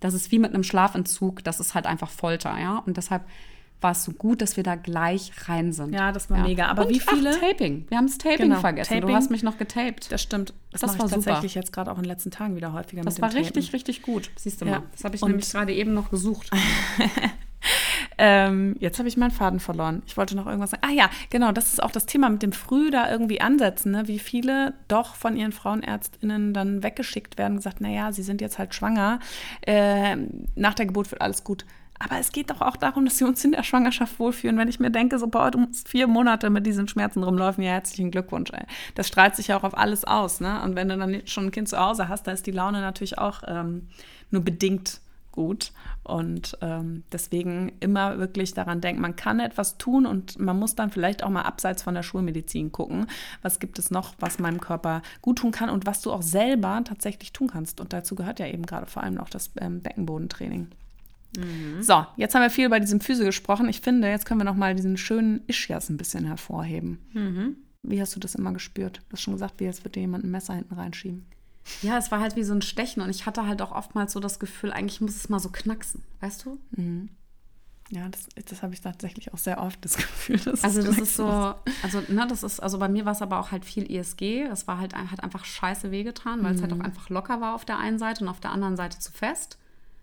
das 0.00 0.12
ist 0.12 0.32
wie 0.32 0.40
mit 0.40 0.52
einem 0.52 0.64
Schlafentzug, 0.64 1.44
das 1.44 1.60
ist 1.60 1.74
halt 1.76 1.86
einfach 1.86 2.10
Folter, 2.10 2.58
ja. 2.58 2.78
Und 2.84 2.96
deshalb 2.96 3.22
war 3.80 3.92
es 3.92 4.02
so 4.02 4.10
gut, 4.10 4.42
dass 4.42 4.56
wir 4.56 4.64
da 4.64 4.74
gleich 4.74 5.30
rein 5.46 5.72
sind. 5.72 5.94
Ja, 5.94 6.10
das 6.10 6.30
war 6.30 6.38
ja. 6.38 6.42
mega. 6.42 6.66
Aber 6.66 6.86
Und, 6.86 6.94
wie 6.94 6.98
viele? 6.98 7.30
Ach, 7.36 7.40
Taping. 7.40 7.86
Wir 7.88 7.98
haben 7.98 8.08
das 8.08 8.18
Taping 8.18 8.48
genau. 8.48 8.60
vergessen. 8.60 8.94
Taping. 8.94 9.08
Du 9.08 9.14
hast 9.14 9.30
mich 9.30 9.44
noch 9.44 9.56
getaped. 9.56 10.10
Das 10.10 10.20
stimmt. 10.20 10.52
Das, 10.72 10.80
das 10.80 10.98
war 10.98 11.08
tatsächlich 11.08 11.52
super. 11.52 11.60
jetzt 11.60 11.72
gerade 11.72 11.92
auch 11.92 11.96
in 11.98 12.02
den 12.02 12.08
letzten 12.08 12.32
Tagen 12.32 12.56
wieder 12.56 12.72
häufiger. 12.72 13.02
Das 13.02 13.20
war 13.20 13.32
richtig, 13.32 13.66
Tapen. 13.66 13.76
richtig 13.76 14.02
gut. 14.02 14.30
Siehst 14.34 14.60
du 14.60 14.64
mal. 14.64 14.70
Ja. 14.72 14.82
Das 14.90 15.04
habe 15.04 15.14
ich 15.14 15.22
Und 15.22 15.30
nämlich 15.30 15.50
gerade 15.50 15.72
eben 15.72 15.94
noch 15.94 16.10
gesucht. 16.10 16.50
ähm, 18.18 18.76
jetzt 18.80 18.98
habe 18.98 19.08
ich 19.08 19.16
meinen 19.16 19.30
Faden 19.30 19.60
verloren. 19.60 20.02
Ich 20.06 20.16
wollte 20.16 20.36
noch 20.36 20.46
irgendwas 20.46 20.70
sagen. 20.70 20.82
Ah 20.86 20.92
ja, 20.92 21.10
genau, 21.30 21.52
das 21.52 21.72
ist 21.72 21.82
auch 21.82 21.90
das 21.90 22.06
Thema 22.06 22.28
mit 22.28 22.42
dem 22.42 22.52
Früh 22.52 22.90
da 22.90 23.10
irgendwie 23.10 23.40
ansetzen, 23.40 23.92
ne? 23.92 24.08
wie 24.08 24.18
viele 24.18 24.74
doch 24.88 25.14
von 25.14 25.36
ihren 25.36 25.52
Frauenärztinnen 25.52 26.54
dann 26.54 26.82
weggeschickt 26.82 27.38
werden, 27.38 27.56
gesagt, 27.56 27.80
naja, 27.80 28.12
sie 28.12 28.22
sind 28.22 28.40
jetzt 28.40 28.58
halt 28.58 28.74
schwanger, 28.74 29.18
äh, 29.62 30.16
nach 30.54 30.74
der 30.74 30.86
Geburt 30.86 31.10
wird 31.10 31.22
alles 31.22 31.44
gut. 31.44 31.64
Aber 31.98 32.18
es 32.18 32.32
geht 32.32 32.50
doch 32.50 32.60
auch 32.60 32.76
darum, 32.76 33.04
dass 33.04 33.20
wir 33.20 33.26
uns 33.26 33.44
in 33.44 33.52
der 33.52 33.62
Schwangerschaft 33.62 34.18
wohlfühlen. 34.18 34.58
Wenn 34.58 34.68
ich 34.68 34.80
mir 34.80 34.90
denke, 34.90 35.18
so, 35.18 35.28
boah, 35.28 35.50
du 35.50 35.60
musst 35.60 35.88
vier 35.88 36.06
Monate 36.06 36.50
mit 36.50 36.66
diesen 36.66 36.88
Schmerzen 36.88 37.22
rumlaufen, 37.22 37.62
ja, 37.62 37.70
herzlichen 37.70 38.10
Glückwunsch, 38.10 38.50
ey. 38.52 38.64
Das 38.94 39.06
strahlt 39.06 39.36
sich 39.36 39.48
ja 39.48 39.56
auch 39.56 39.62
auf 39.62 39.78
alles 39.78 40.04
aus, 40.04 40.40
ne? 40.40 40.60
Und 40.62 40.74
wenn 40.74 40.88
du 40.88 40.98
dann 40.98 41.22
schon 41.26 41.46
ein 41.46 41.50
Kind 41.50 41.68
zu 41.68 41.78
Hause 41.78 42.08
hast, 42.08 42.26
da 42.26 42.32
ist 42.32 42.46
die 42.46 42.50
Laune 42.50 42.80
natürlich 42.80 43.18
auch 43.18 43.42
ähm, 43.46 43.88
nur 44.30 44.42
bedingt 44.42 45.00
gut. 45.34 45.72
Und 46.04 46.56
ähm, 46.60 47.02
deswegen 47.10 47.72
immer 47.80 48.18
wirklich 48.18 48.54
daran 48.54 48.80
denken, 48.80 49.02
man 49.02 49.16
kann 49.16 49.40
etwas 49.40 49.78
tun 49.78 50.06
und 50.06 50.38
man 50.38 50.58
muss 50.58 50.76
dann 50.76 50.90
vielleicht 50.90 51.24
auch 51.24 51.28
mal 51.28 51.42
abseits 51.42 51.82
von 51.82 51.94
der 51.94 52.04
Schulmedizin 52.04 52.70
gucken, 52.70 53.06
was 53.42 53.58
gibt 53.58 53.78
es 53.80 53.90
noch, 53.90 54.14
was 54.20 54.38
meinem 54.38 54.60
Körper 54.60 55.02
gut 55.22 55.38
tun 55.38 55.50
kann 55.50 55.70
und 55.70 55.86
was 55.86 56.00
du 56.02 56.12
auch 56.12 56.22
selber 56.22 56.80
tatsächlich 56.84 57.32
tun 57.32 57.48
kannst. 57.48 57.80
Und 57.80 57.92
dazu 57.92 58.14
gehört 58.14 58.38
ja 58.38 58.46
eben 58.46 58.64
gerade 58.64 58.86
vor 58.86 59.02
allem 59.02 59.18
auch 59.18 59.28
das 59.28 59.50
ähm, 59.60 59.80
Beckenbodentraining. 59.82 60.68
Mhm. 61.36 61.82
So, 61.82 62.06
jetzt 62.16 62.34
haben 62.34 62.42
wir 62.42 62.50
viel 62.50 62.66
über 62.66 62.78
diesem 62.78 63.00
Füße 63.00 63.24
gesprochen. 63.24 63.68
Ich 63.68 63.80
finde, 63.80 64.08
jetzt 64.08 64.26
können 64.26 64.40
wir 64.40 64.44
noch 64.44 64.54
mal 64.54 64.76
diesen 64.76 64.96
schönen 64.96 65.42
Ischias 65.48 65.88
ein 65.88 65.96
bisschen 65.96 66.26
hervorheben. 66.26 67.00
Mhm. 67.12 67.56
Wie 67.82 68.00
hast 68.00 68.14
du 68.14 68.20
das 68.20 68.36
immer 68.36 68.52
gespürt? 68.52 68.98
Du 69.08 69.14
hast 69.14 69.22
schon 69.22 69.34
gesagt, 69.34 69.58
wie 69.58 69.66
als 69.66 69.84
würde 69.84 69.98
jemand 69.98 70.24
ein 70.24 70.30
Messer 70.30 70.54
hinten 70.54 70.74
reinschieben. 70.74 71.26
Ja, 71.82 71.96
es 71.98 72.10
war 72.10 72.20
halt 72.20 72.36
wie 72.36 72.44
so 72.44 72.54
ein 72.54 72.62
Stechen 72.62 73.02
und 73.02 73.10
ich 73.10 73.26
hatte 73.26 73.46
halt 73.46 73.62
auch 73.62 73.72
oftmals 73.72 74.12
so 74.12 74.20
das 74.20 74.38
Gefühl, 74.38 74.72
eigentlich 74.72 75.00
muss 75.00 75.16
es 75.16 75.28
mal 75.28 75.38
so 75.38 75.48
knacksen, 75.48 76.02
weißt 76.20 76.44
du? 76.44 76.58
Mhm. 76.72 77.08
Ja, 77.90 78.08
das, 78.08 78.28
das 78.46 78.62
habe 78.62 78.72
ich 78.72 78.80
tatsächlich 78.80 79.32
auch 79.34 79.38
sehr 79.38 79.60
oft 79.60 79.84
das 79.84 79.96
Gefühl. 79.96 80.40
also 80.62 80.82
das 80.82 80.98
ist 80.98 81.16
so, 81.16 81.54
also 81.82 82.02
ne, 82.08 82.26
das 82.28 82.42
ist, 82.42 82.60
also 82.60 82.78
bei 82.78 82.88
mir 82.88 83.04
war 83.04 83.12
es 83.12 83.22
aber 83.22 83.38
auch 83.38 83.50
halt 83.50 83.64
viel 83.64 83.90
ISG. 83.90 84.42
Es 84.42 84.66
war 84.66 84.78
halt 84.78 84.94
hat 84.94 85.22
einfach 85.22 85.44
scheiße 85.44 85.90
wehgetan, 85.90 86.42
weil 86.42 86.52
mhm. 86.52 86.56
es 86.56 86.62
halt 86.62 86.72
auch 86.72 86.80
einfach 86.80 87.10
locker 87.10 87.40
war 87.40 87.54
auf 87.54 87.64
der 87.64 87.78
einen 87.78 87.98
Seite 87.98 88.24
und 88.24 88.30
auf 88.30 88.40
der 88.40 88.52
anderen 88.52 88.76
Seite 88.76 88.98
zu 88.98 89.12
fest. 89.12 89.58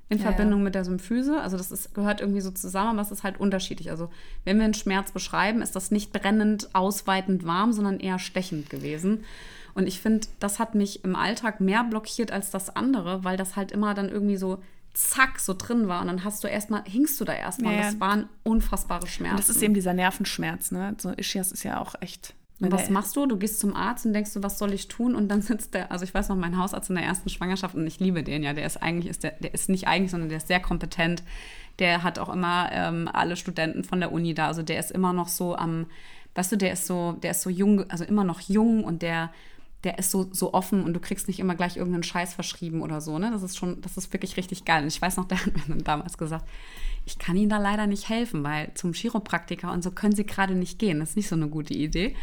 in 0.10 0.20
Ja, 0.20 0.26
Verbindung 0.26 0.60
ja. 0.60 0.66
mit 0.66 0.76
der 0.76 0.86
Symphyse. 0.86 1.42
Also 1.42 1.58
das 1.58 1.72
ist, 1.72 1.96
gehört 1.96 2.22
irgendwie 2.22 2.42
so 2.42 2.52
zusammen, 2.52 2.92
aber 2.92 3.02
es 3.02 3.12
ist 3.12 3.24
halt 3.24 3.40
unterschiedlich. 3.40 3.90
Also 3.90 4.10
wenn 4.46 4.58
wir 4.58 4.66
einen 4.66 4.74
Schmerz 4.76 5.12
beschreiben, 5.12 5.62
ist 5.62 5.76
das 5.76 5.90
nicht 5.90 6.14
brennend, 6.14 6.76
ausweitend 6.76 7.46
warm, 7.46 7.74
sondern 7.74 8.00
eher 8.00 8.20
stechend 8.20 8.70
gewesen. 8.70 9.24
Und 9.74 9.88
ich 9.88 10.00
finde, 10.00 10.28
das 10.40 10.60
hat 10.60 10.76
mich 10.76 11.04
im 11.04 11.16
Alltag 11.16 11.62
mehr 11.62 11.84
blockiert 11.84 12.32
als 12.32 12.52
das 12.52 12.76
andere, 12.76 13.24
weil 13.24 13.38
das 13.38 13.56
halt 13.56 13.72
immer 13.72 13.94
dann 13.94 14.10
irgendwie 14.10 14.38
so 14.38 14.62
zack 14.94 15.40
so 15.40 15.54
drin 15.58 15.88
war. 15.88 16.02
Und 16.02 16.08
dann 16.08 16.24
hast 16.24 16.44
du 16.44 16.48
erstmal, 16.48 16.84
hingst 16.86 17.20
du 17.22 17.26
da 17.26 17.34
erstmal. 17.34 17.76
Ja. 17.76 17.82
Das 17.82 18.00
waren 18.00 18.28
unfassbare 18.44 19.08
Schmerzen. 19.08 19.36
Und 19.36 19.40
das 19.40 19.50
ist 19.50 19.62
eben 19.62 19.74
dieser 19.74 19.94
Nervenschmerz, 19.94 20.72
ne? 20.72 20.96
So 21.00 21.12
Ischias 21.12 21.52
ist 21.52 21.64
ja 21.64 21.80
auch 21.80 21.96
echt. 22.02 22.34
Und 22.62 22.72
was 22.72 22.92
machst 22.92 23.16
du? 23.16 23.26
Du 23.26 23.38
gehst 23.38 23.60
zum 23.60 23.76
Arzt 23.76 24.06
und 24.06 24.14
denkst 24.14 24.34
du, 24.34 24.44
was 24.44 24.60
soll 24.60 24.72
ich 24.74 24.88
tun? 24.88 25.16
Und 25.16 25.30
dann 25.30 25.42
sitzt 25.42 25.74
der, 25.74 25.92
also 25.92 26.04
ich 26.04 26.14
weiß 26.14 26.30
noch, 26.30 26.36
mein 26.36 26.58
Hausarzt 26.58 26.90
in 26.90 26.96
der 26.96 27.06
ersten 27.06 27.30
Schwangerschaft 27.30 27.74
und 27.74 27.88
ich 27.88 28.00
liebe 28.00 28.22
den 28.22 28.44
ja, 28.44 28.54
der 28.54 28.68
ist 28.68 28.78
eigentlich, 28.78 29.10
ist 29.10 29.24
der, 29.24 29.32
der 29.32 29.54
ist 29.56 29.68
nicht 29.68 29.88
eigentlich, 29.88 30.12
sondern 30.12 30.30
der 30.30 30.38
ist 30.38 30.48
sehr 30.48 30.60
kompetent. 30.60 31.24
Der 31.80 32.04
hat 32.04 32.20
auch 32.20 32.30
immer 32.30 32.70
ähm, 32.72 33.10
alle 33.12 33.36
Studenten 33.36 33.84
von 33.84 34.00
der 34.00 34.12
Uni 34.12 34.36
da. 34.36 34.48
Also 34.48 34.62
der 34.62 34.80
ist 34.80 34.92
immer 34.92 35.12
noch 35.12 35.28
so 35.28 35.56
am, 35.56 35.88
weißt 36.36 36.52
du, 36.52 36.56
der 36.58 36.74
ist 36.74 36.86
so, 36.86 37.14
der 37.14 37.32
ist 37.32 37.42
so 37.42 37.50
jung, 37.50 37.90
also 37.90 38.04
immer 38.04 38.24
noch 38.24 38.42
jung 38.42 38.84
und 38.84 39.02
der, 39.02 39.32
der 39.84 39.98
ist 39.98 40.12
so, 40.12 40.28
so 40.32 40.54
offen 40.54 40.84
und 40.84 40.94
du 40.94 41.00
kriegst 41.00 41.28
nicht 41.28 41.40
immer 41.40 41.56
gleich 41.56 41.78
irgendeinen 41.78 42.04
Scheiß 42.04 42.34
verschrieben 42.34 42.82
oder 42.82 43.02
so, 43.02 43.18
ne? 43.18 43.32
Das 43.32 43.42
ist 43.42 43.58
schon, 43.58 43.82
das 43.82 43.98
ist 43.98 44.14
wirklich 44.14 44.38
richtig 44.38 44.66
geil. 44.66 44.84
Und 44.84 44.88
ich 44.88 45.02
weiß 45.02 45.18
noch, 45.18 45.26
der 45.28 45.40
hat 45.40 45.54
mir 45.56 45.64
dann 45.68 45.84
damals 45.84 46.18
gesagt, 46.18 46.48
ich 47.06 47.18
kann 47.18 47.36
Ihnen 47.36 47.50
da 47.50 47.58
leider 47.58 47.88
nicht 47.88 48.10
helfen, 48.10 48.44
weil 48.44 48.74
zum 48.76 48.94
Chiropraktiker 48.94 49.72
und 49.72 49.84
so 49.84 49.92
können 49.92 50.16
Sie 50.16 50.26
gerade 50.26 50.54
nicht 50.54 50.78
gehen. 50.78 51.00
Das 51.00 51.12
ist 51.12 51.16
nicht 51.16 51.30
so 51.30 51.36
eine 51.36 51.48
gute 51.48 51.74
Idee. 51.74 52.16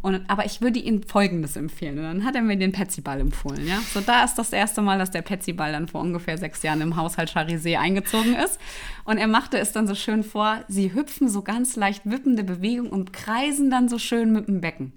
Und, 0.00 0.28
aber 0.28 0.44
ich 0.44 0.60
würde 0.60 0.78
Ihnen 0.78 1.02
Folgendes 1.02 1.56
empfehlen. 1.56 1.98
Und 1.98 2.04
dann 2.04 2.24
hat 2.24 2.34
er 2.34 2.42
mir 2.42 2.58
den 2.58 2.72
Petsyball 2.72 3.20
empfohlen. 3.20 3.66
Ja? 3.66 3.78
So, 3.92 4.00
da 4.00 4.22
ist 4.24 4.34
das 4.34 4.52
erste 4.52 4.82
Mal, 4.82 4.98
dass 4.98 5.10
der 5.10 5.22
Petsyball 5.22 5.72
dann 5.72 5.88
vor 5.88 6.02
ungefähr 6.02 6.36
sechs 6.36 6.62
Jahren 6.62 6.82
im 6.82 6.96
Haushalt 6.96 7.30
Charizé 7.30 7.78
eingezogen 7.78 8.34
ist. 8.34 8.60
Und 9.04 9.16
er 9.16 9.28
machte 9.28 9.58
es 9.58 9.72
dann 9.72 9.86
so 9.86 9.94
schön 9.94 10.22
vor, 10.22 10.62
sie 10.68 10.92
hüpfen 10.92 11.30
so 11.30 11.40
ganz 11.40 11.76
leicht 11.76 12.02
wippende 12.04 12.44
Bewegungen 12.44 12.90
und 12.90 13.14
kreisen 13.14 13.70
dann 13.70 13.88
so 13.88 13.98
schön 13.98 14.32
mit 14.32 14.46
dem 14.46 14.60
Becken. 14.60 14.92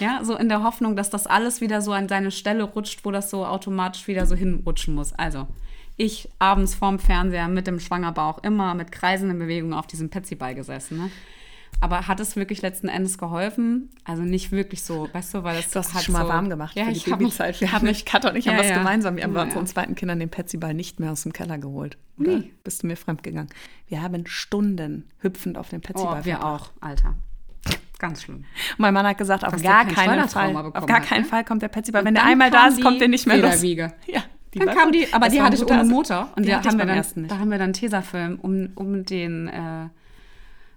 Ja, 0.00 0.20
so 0.24 0.36
in 0.36 0.48
der 0.48 0.62
Hoffnung, 0.62 0.96
dass 0.96 1.10
das 1.10 1.26
alles 1.26 1.60
wieder 1.60 1.80
so 1.82 1.92
an 1.92 2.08
seine 2.08 2.30
Stelle 2.30 2.64
rutscht, 2.64 3.04
wo 3.04 3.10
das 3.10 3.30
so 3.30 3.44
automatisch 3.46 4.06
wieder 4.08 4.26
so 4.26 4.34
hinrutschen 4.34 4.94
muss. 4.94 5.12
Also, 5.12 5.46
ich 5.96 6.28
abends 6.38 6.74
vorm 6.74 6.98
Fernseher 6.98 7.48
mit 7.48 7.66
dem 7.66 7.78
Schwangerbauch 7.80 8.42
immer 8.42 8.74
mit 8.74 8.90
kreisenden 8.92 9.38
Bewegungen 9.38 9.74
auf 9.74 9.86
diesem 9.86 10.10
Petsyball 10.10 10.54
gesessen. 10.54 10.98
Ne? 10.98 11.10
Aber 11.80 12.06
hat 12.08 12.18
es 12.20 12.34
wirklich 12.36 12.62
letzten 12.62 12.88
Endes 12.88 13.18
geholfen? 13.18 13.90
Also 14.04 14.22
nicht 14.22 14.52
wirklich 14.52 14.82
so, 14.82 15.08
weißt 15.12 15.34
du, 15.34 15.42
weil 15.44 15.58
es 15.58 15.70
Du 15.70 15.80
hast 15.80 15.92
hat 15.92 16.02
schon 16.04 16.12
mal 16.14 16.22
so, 16.22 16.28
warm 16.28 16.48
gemacht 16.48 16.74
Ja, 16.76 16.84
für 16.84 16.92
die 16.92 16.96
ich 16.96 17.06
habe 17.10 17.18
Babyzeit. 17.18 17.60
Wir 17.60 17.72
haben 17.72 17.84
mich, 17.86 18.04
Kat 18.04 18.24
und 18.24 18.36
ich 18.36 18.46
haben 18.48 18.54
Ja, 18.54 18.60
was 18.60 18.68
ja. 18.70 18.78
gemeinsam. 18.78 19.16
Wir 19.16 19.24
haben 19.24 19.34
bei 19.34 19.40
Ja, 19.40 19.44
unseren 19.46 19.66
zweiten 19.66 19.94
Kindern 19.94 20.18
den 20.20 20.30
Petsyball 20.30 20.72
nicht 20.72 20.98
mehr 21.00 21.12
aus 21.12 21.22
dem 21.24 21.32
Keller 21.32 21.58
geholt. 21.58 21.98
Oder 22.18 22.38
Nee. 22.38 22.50
bist 22.62 22.82
du 22.82 22.86
mir 22.86 22.96
fremdgegangen? 22.96 23.50
Wir 23.88 24.02
haben 24.02 24.24
Stunden 24.26 25.08
hüpfend 25.18 25.58
auf 25.58 25.68
dem 25.68 25.80
Petsyball 25.80 26.20
Oh, 26.22 26.24
wir 26.24 26.36
verbracht. 26.38 26.72
auch, 26.80 26.82
Alter. 26.86 27.16
Ganz 27.98 28.22
schlimm. 28.22 28.44
Mein 28.76 28.92
Mann 28.92 29.06
hat 29.06 29.18
gesagt, 29.18 29.44
auf 29.44 29.54
der 29.54 29.62
gar 29.62 29.84
kein 29.84 29.94
keinen 29.94 30.28
Fall, 30.28 30.56
auf 30.56 30.86
gar 30.86 30.96
hat, 30.96 31.06
keinen 31.06 31.22
ne? 31.22 31.28
Fall 31.28 31.44
kommt 31.44 31.62
der 31.62 31.68
Petsyball. 31.68 32.00
Und 32.00 32.06
Wenn 32.06 32.14
der 32.14 32.24
einmal 32.24 32.50
da 32.50 32.66
ist, 32.66 32.82
kommt 32.82 33.00
der 33.00 33.08
nicht 33.08 33.26
mehr 33.26 33.38
los. 33.38 33.62
Ja, 33.62 34.22
die 34.52 34.58
Dann 34.58 34.74
kam 34.74 34.92
die, 34.92 35.12
aber 35.12 35.28
die 35.28 35.40
hatte 35.42 35.56
ich 35.56 35.66
ohne 35.66 35.84
Motor. 35.84 36.28
Und 36.36 36.44
die 36.44 36.50
ich 36.50 36.56
haben, 36.56 36.78
wir 36.78 36.86
dann, 36.86 36.96
ersten 36.96 37.22
nicht. 37.22 37.32
da 37.32 37.38
haben 37.38 37.50
wir 37.50 37.58
dann 37.58 37.72
Tesafilm 37.72 38.38
um, 38.40 38.70
um 38.74 39.04
den, 39.04 39.48
äh, 39.48 39.88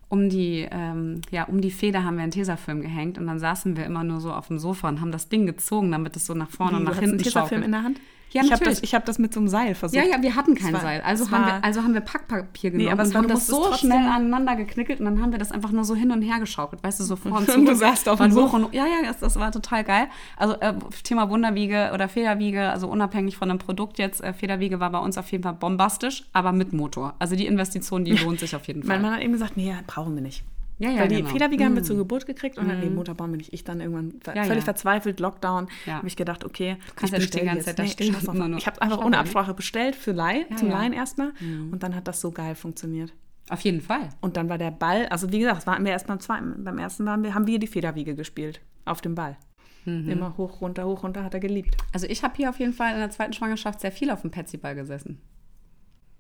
um 0.10 0.30
die, 0.30 0.68
ähm, 0.70 1.22
ja, 1.32 1.44
um 1.44 1.62
die 1.62 1.72
Feder 1.72 2.04
haben 2.04 2.18
wir 2.18 2.24
einen 2.24 2.32
Tesafilm 2.32 2.82
gehängt 2.82 3.18
und 3.18 3.28
dann 3.28 3.40
saßen 3.40 3.78
wir 3.78 3.86
immer 3.86 4.04
nur 4.04 4.20
so 4.20 4.32
auf 4.32 4.48
dem 4.48 4.58
Sofa 4.58 4.88
und 4.88 5.02
haben 5.02 5.12
das 5.12 5.30
Ding 5.30 5.46
gezogen, 5.46 5.92
damit 5.92 6.16
es 6.16 6.26
so 6.26 6.34
nach 6.34 6.50
vorne 6.50 6.74
Wie, 6.74 6.76
und 6.78 6.84
nach 6.84 6.92
hast 6.92 7.00
einen 7.00 7.10
hinten 7.12 7.24
Tesafilm 7.24 7.64
in 7.64 7.72
der 7.72 7.84
Hand? 7.84 8.00
Ja, 8.32 8.44
ich 8.44 8.52
habe 8.52 8.66
das, 8.66 8.84
ich 8.84 8.94
hab 8.94 9.06
das 9.06 9.20
mit 9.20 9.34
so 9.34 9.40
einem 9.40 9.48
Seil 9.48 9.74
versucht. 9.74 10.04
Ja, 10.04 10.08
ja, 10.10 10.22
wir 10.22 10.36
hatten 10.36 10.54
kein 10.54 10.74
war- 10.74 10.82
Seil. 10.82 11.02
Also 11.02 11.32
haben, 11.32 11.46
wir, 11.46 11.64
also 11.64 11.82
haben 11.82 11.94
wir 11.94 12.02
Packpapier 12.02 12.72
genommen 12.72 12.90
aber 12.92 13.04
es 13.04 13.10
und 13.10 13.14
war- 13.16 13.22
haben 13.22 13.28
das 13.30 13.48
so 13.48 13.74
schnell 13.74 14.06
aneinander 14.06 14.56
geknickelt 14.58 15.00
und 15.00 15.06
dann 15.06 15.22
haben 15.22 15.32
wir 15.32 15.40
das 15.40 15.52
einfach 15.52 15.72
nur 15.72 15.86
so 15.86 15.96
hin 15.96 16.12
und 16.12 16.22
her 16.22 16.40
geschaukelt. 16.40 16.84
Weißt 16.84 17.00
du, 17.00 17.04
so 17.06 17.16
vor 17.16 17.32
und 17.38 17.50
zurück. 17.50 17.66
du 17.66 17.76
saßt 17.76 18.10
auf 18.10 18.20
dem 18.20 18.32
Sofa. 18.32 18.58
und, 18.58 18.74
Ja, 18.74 18.86
ja, 18.86 19.08
das, 19.08 19.20
das 19.20 19.36
war 19.40 19.52
total 19.52 19.84
geil. 19.84 20.08
Also 20.36 20.56
äh, 20.60 20.74
Thema 21.04 21.30
Wunderwiege 21.30 21.92
oder 21.94 22.10
Federwiege, 22.10 22.70
also 22.70 22.88
unabhängig 22.88 23.38
von 23.38 23.48
dem 23.50 23.60
Produkt 23.60 23.98
jetzt, 23.98 24.22
äh, 24.22 24.34
Federwiege 24.34 24.80
war 24.80 24.90
bei 24.90 25.00
uns 25.00 25.18
auf 25.18 25.32
jeden 25.32 25.44
Fall 25.44 25.54
bombastisch, 25.54 26.26
aber 26.34 26.52
mit 26.52 26.74
Motor. 26.74 27.14
Also 27.20 27.36
die 27.36 27.46
Investition, 27.46 28.04
die 28.04 28.12
lohnt 28.24 28.40
sich 28.42 28.56
auf 28.56 28.68
jeden 28.68 28.84
Fall. 28.84 28.98
Mein 28.98 29.02
Mann 29.04 29.14
hat 29.16 29.22
eben 29.22 29.34
gesagt, 29.34 29.56
nee, 29.58 29.74
brauchen 29.88 30.16
wir 30.16 30.22
nicht. 30.22 30.44
Ja, 30.80 30.92
ja, 30.92 31.02
Weil 31.02 31.08
die 31.08 31.16
genau. 31.18 31.30
Federwiege 31.30 31.66
haben 31.66 31.76
wir 31.76 31.82
zur 31.84 31.98
Geburt 31.98 32.26
gekriegt 32.28 32.58
und 32.60 32.68
dann, 32.68 32.80
nee, 32.80 32.90
Motor 32.90 33.16
brauchen 33.16 33.32
wir 33.32 33.38
nicht. 33.38 33.52
Ich 33.52 33.64
dann 33.64 33.80
irgendwann 33.82 34.14
Ja, 34.28 34.44
völlig 34.44 34.58
ja. 34.62 34.66
verzweifelt, 34.66 35.20
Lockdown, 35.20 35.68
Ja. 35.88 35.96
habe 35.96 36.08
ich 36.08 36.16
gedacht, 36.16 36.46
okay, 36.46 36.78
kannst 36.96 37.14
ich 37.16 37.34
ja 37.34 37.40
die 37.40 37.46
ganze. 37.46 37.76
Zeit 37.76 38.00
Nee, 38.00 38.12
nur 38.12 38.58
Ich 38.58 38.68
habe 38.68 38.82
einfach 38.82 39.04
ohne 39.04 39.18
Absprache 39.18 39.54
bestellt 39.56 39.96
für 39.96 40.12
Leih, 40.12 40.46
zum. 40.56 40.70
Leihen 40.70 40.94
erstmal 40.94 41.34
und 41.72 41.82
dann 41.82 41.96
hat 41.96 42.08
das 42.08 42.22
so 42.22 42.32
geil 42.32 42.54
funktioniert. 42.56 43.12
auf 43.50 43.62
jeden 43.62 43.82
Fall. 43.82 44.10
Und 44.22 44.38
dann 44.38 44.50
war 44.50 44.58
der 44.58 44.72
Ball, 44.72 45.08
also 45.08 45.32
wie 45.32 45.40
gesagt, 45.40 45.58
das 45.58 45.68
waren 45.68 45.84
wir 45.84 45.92
erst 45.94 46.06
beim 46.08 46.20
zweiten. 46.20 46.64
Beim 46.64 46.78
ersten 46.78 47.06
waren 47.06 47.24
wir, 47.24 47.34
haben 47.34 47.48
wir 47.48 47.60
die 47.60 47.68
Federwiege 47.68 48.14
gespielt 48.14 48.62
auf 48.86 49.02
dem 49.02 49.16
Ball. 49.16 49.38
Mhm. 49.86 50.10
Immer 50.10 50.38
hoch, 50.38 50.60
runter, 50.62 50.86
hoch, 50.86 51.02
runter, 51.04 51.24
hat 51.24 51.34
er 51.34 51.40
geliebt. 51.40 51.76
Also 51.94 52.08
ich 52.08 52.24
habe 52.24 52.36
hier 52.36 52.50
auf 52.50 52.60
jeden 52.60 52.74
Fall 52.74 52.92
in 52.94 53.00
der 53.00 53.10
zweiten 53.10 53.32
Schwangerschaft 53.34 53.80
sehr 53.80 53.92
viel 53.94 54.12
auf 54.12 54.22
dem 54.22 54.32
Petsyball 54.32 54.76
gesessen. 54.76 55.22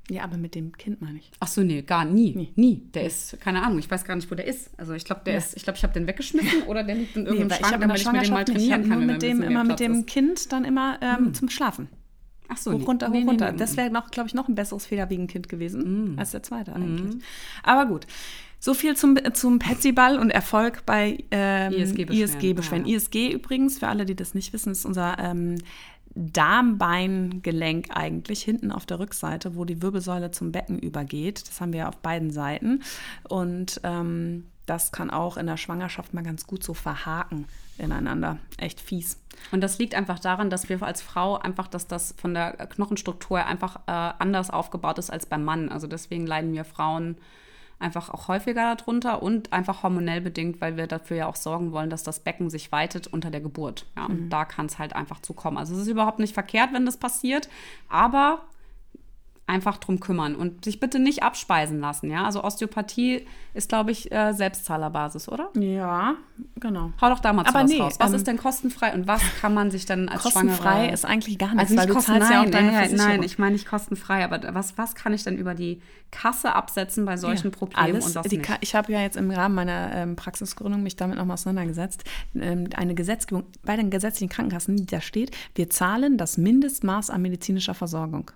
Ja, 0.10 0.24
aber 0.24 0.38
mit 0.38 0.56
dem 0.56 0.72
Kind 0.78 1.02
meine 1.02 1.20
ich. 1.20 1.32
Ach 1.42 1.48
so, 1.48 1.62
nee, 1.64 1.82
gar 1.82 2.06
nie. 2.06 2.34
Nie. 2.34 2.52
Nie. 2.56 2.82
Der 2.94 3.04
ist, 3.06 3.40
keine 3.42 3.62
Ahnung, 3.62 3.78
ich 3.80 3.92
weiß 3.92 4.06
gar 4.06 4.16
nicht, 4.16 4.32
wo 4.32 4.36
der 4.36 4.46
ist. 4.48 4.70
Also 4.78 4.94
ich 4.94 5.04
glaube, 5.04 5.22
der 5.26 5.34
Ja. 5.34 5.40
ist, 5.40 5.58
ich 5.58 5.64
glaube, 5.64 5.76
ich 5.78 5.84
habe 5.84 5.94
den 5.94 6.08
weggeschmissen 6.08 6.64
oder 6.64 6.84
der 6.84 6.96
liegt 6.96 7.16
in 7.18 7.26
irgendeinem 7.26 7.60
ich 7.62 7.68
Schrank, 7.68 7.82
damit 7.82 7.98
ich 8.00 8.06
mit 8.12 8.24
dem 8.26 8.34
mal. 8.34 8.40
Ich 8.42 8.46
trainieren 8.46 8.72
habe 8.82 8.90
kann. 8.90 9.00
nur 9.00 9.08
mit 9.14 9.22
dem, 9.22 9.42
immer 9.42 9.64
mit 9.66 9.80
dem 9.82 9.94
ist. 9.96 10.08
Kind 10.08 10.52
dann 10.54 10.64
immer 10.66 10.98
ähm, 11.02 11.34
zum 11.34 11.50
Schlafen. 11.50 11.90
Ach 12.48 12.56
so, 12.56 12.72
Hoch, 12.72 12.78
nee. 12.80 12.86
runter, 12.86 13.08
hoch, 13.08 13.12
Nee, 13.14 13.20
nee, 13.24 13.30
runter. 13.30 13.52
nee, 13.52 13.58
Das 13.58 13.72
nee. 13.72 13.78
wäre, 13.78 13.90
noch, 13.92 14.10
glaube 14.10 14.28
ich, 14.30 14.34
noch 14.34 14.48
ein 14.48 14.56
besseres 14.56 14.86
Federwiegenkind 14.86 15.50
gewesen 15.50 16.14
Mm. 16.16 16.20
als 16.20 16.32
der 16.32 16.44
zweite 16.44 16.74
eigentlich. 16.74 17.22
Aber 17.64 17.86
gut. 17.86 18.08
So 18.60 18.74
viel 18.74 18.96
zum, 18.96 19.18
zum 19.34 19.60
Petsyball 19.60 20.18
und 20.18 20.30
Erfolg 20.32 20.86
bei 20.86 21.24
ähm, 21.32 21.74
ISG-Beschwerden. 21.74 22.16
ISG-Beschwerden. 22.24 22.88
Ja. 22.88 22.96
ISG 22.96 23.32
übrigens, 23.34 23.78
für 23.80 23.88
alle, 23.90 24.06
die 24.06 24.16
das 24.16 24.34
nicht 24.34 24.54
wissen, 24.54 24.72
ist 24.72 24.86
unser 24.86 25.20
ähm, 25.20 25.56
Darmbeingelenk 26.18 27.90
eigentlich 27.96 28.42
hinten 28.42 28.72
auf 28.72 28.86
der 28.86 29.00
Rückseite, 29.00 29.56
wo 29.56 29.66
die 29.66 29.82
Wirbelsäule 29.82 30.32
zum 30.32 30.52
Becken 30.52 30.80
übergeht. 30.80 31.48
Das 31.48 31.62
haben 31.62 31.74
wir 31.74 31.88
auf 31.88 31.98
beiden 31.98 32.32
Seiten. 32.32 32.82
Und 33.30 33.80
ähm, 33.84 34.48
das 34.66 34.92
kann 34.92 35.10
auch 35.10 35.38
in 35.38 35.46
der 35.48 35.58
Schwangerschaft 35.58 36.14
mal 36.14 36.24
ganz 36.24 36.48
gut 36.48 36.64
so 36.64 36.74
verhaken 36.74 37.46
ineinander. 37.78 38.38
Echt 38.58 38.82
fies. 38.82 39.20
Und 39.52 39.62
das 39.62 39.78
liegt 39.78 39.94
einfach 39.94 40.20
daran, 40.20 40.50
dass 40.50 40.68
wir 40.70 40.82
als 40.82 41.02
Frau 41.02 41.38
einfach, 41.38 41.68
dass 41.68 41.88
das 41.88 42.16
von 42.18 42.34
der 42.34 42.54
Knochenstruktur 42.54 43.46
einfach 43.46 43.78
äh, 43.88 43.92
anders 43.92 44.50
aufgebaut 44.50 44.98
ist 44.98 45.12
als 45.12 45.28
beim 45.28 45.44
Mann. 45.44 45.70
Also 45.70 45.86
deswegen 45.88 46.26
leiden 46.26 46.54
wir 46.54 46.66
Frauen 46.66 47.18
einfach 47.80 48.10
auch 48.10 48.28
häufiger 48.28 48.76
darunter 48.76 49.22
und 49.22 49.54
einfach 49.54 49.84
hormonell 49.84 50.22
bedingt, 50.22 50.62
weil 50.62 50.78
wir 50.78 50.88
dafür 50.88 51.18
ja 51.18 51.28
auch 51.28 51.36
sorgen 51.36 51.72
wollen, 51.72 51.90
dass 51.90 52.04
das 52.04 52.20
Becken 52.20 52.50
sich 52.50 52.72
weitet 52.72 53.08
unter 53.08 53.30
der 53.30 53.42
Geburt. 53.42 53.86
Ja, 53.96 54.06
und 54.06 54.30
da 54.30 54.46
kann 54.46 54.66
es 54.66 54.80
halt 54.80 54.94
einfach 54.94 55.22
zu 55.22 55.34
kommen. 55.34 55.58
Also 55.58 55.76
es 55.76 55.82
ist 55.82 55.88
überhaupt 55.88 56.20
nicht 56.20 56.34
verkehrt, 56.34 56.74
wenn 56.74 56.86
das 56.86 56.98
passiert, 56.98 57.50
aber 57.88 58.42
einfach 59.48 59.78
drum 59.78 60.00
kümmern 60.00 60.36
und 60.36 60.66
sich 60.66 60.80
bitte 60.80 61.00
nicht 61.00 61.24
abspeisen 61.24 61.80
lassen. 61.80 62.12
Ja, 62.12 62.26
also 62.26 62.44
Osteopathie 62.44 63.26
ist, 63.54 63.70
glaube 63.70 63.92
ich, 63.92 64.12
äh, 64.12 64.34
Selbstzahlerbasis, 64.34 65.30
oder? 65.30 65.50
Ja, 65.58 66.16
genau. 66.58 66.92
Hau 67.02 67.10
doch 67.10 67.20
da 67.20 67.34
mal 67.34 67.46
Aber 67.46 67.64
was 67.64 67.72
nee, 67.72 67.80
raus. 67.80 67.96
Was 68.00 68.10
ähm, 68.10 68.16
ist 68.16 68.28
denn 68.28 68.38
kostenfrei 68.38 68.94
und 68.94 69.08
was 69.08 69.22
kann 69.40 69.54
man 69.54 69.72
sich 69.72 69.86
denn 69.86 70.10
als 70.10 70.22
Kostenfrei 70.22 70.56
Schwangere... 70.56 70.94
ist 70.94 71.06
eigentlich 71.06 71.38
gar 71.38 71.56
nichts, 71.56 71.72
also 71.72 71.74
nicht 71.74 71.82
weil 71.82 71.88
du 71.88 71.94
kosten, 71.94 72.12
zahlst 72.12 72.30
ja 72.30 72.40
auch 72.40 72.44
nein, 72.44 72.52
deine 72.52 72.72
nein, 72.72 72.96
nein, 72.96 73.24
ich 73.24 73.40
meine 73.40 73.54
nicht 73.54 73.68
kostenfrei, 73.68 74.24
aber 74.24 74.54
was, 74.54 74.78
was 74.78 74.96
kann 74.96 75.14
ich 75.14 75.24
denn 75.24 75.38
über 75.38 75.56
die 75.56 75.82
Kasse 76.12 76.54
absetzen 76.54 77.06
bei 77.06 77.18
solchen 77.18 77.52
Problemen 77.52 77.96
Alles, 77.96 78.06
und 78.08 78.16
was 78.16 78.30
nicht? 78.30 78.44
Ka- 78.44 78.58
ich 78.60 78.76
habe 78.76 78.92
ja 78.92 79.02
jetzt 79.02 79.18
im 79.18 79.32
Rahmen 79.32 79.56
meiner 79.56 79.92
ähm, 79.94 80.16
Praxisgründung 80.16 80.84
mich 80.84 80.96
damit 80.98 81.18
nochmal 81.18 81.36
auseinandergesetzt. 81.36 82.04
Ähm, 82.36 82.70
eine 82.76 82.96
Gesetzgebung 82.96 83.46
bei 83.64 83.76
den 83.76 83.90
gesetzlichen 83.90 84.30
Krankenkassen, 84.30 84.76
die 84.76 84.86
da 84.86 85.02
steht, 85.02 85.36
wir 85.56 85.70
zahlen 85.70 86.18
das 86.18 86.38
Mindestmaß 86.38 87.10
an 87.10 87.22
medizinischer 87.22 87.74
Versorgung. 87.74 88.32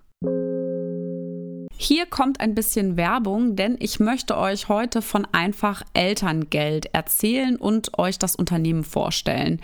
Hier 1.84 2.06
kommt 2.06 2.39
ein 2.39 2.54
bisschen 2.54 2.96
Werbung, 2.96 3.56
denn 3.56 3.76
ich 3.80 4.00
möchte 4.00 4.38
euch 4.38 4.70
heute 4.70 5.02
von 5.02 5.28
Einfach 5.32 5.82
Elterngeld 5.96 6.94
erzählen 6.94 7.56
und 7.56 7.98
euch 7.98 8.20
das 8.20 8.36
Unternehmen 8.36 8.84
vorstellen. 8.84 9.60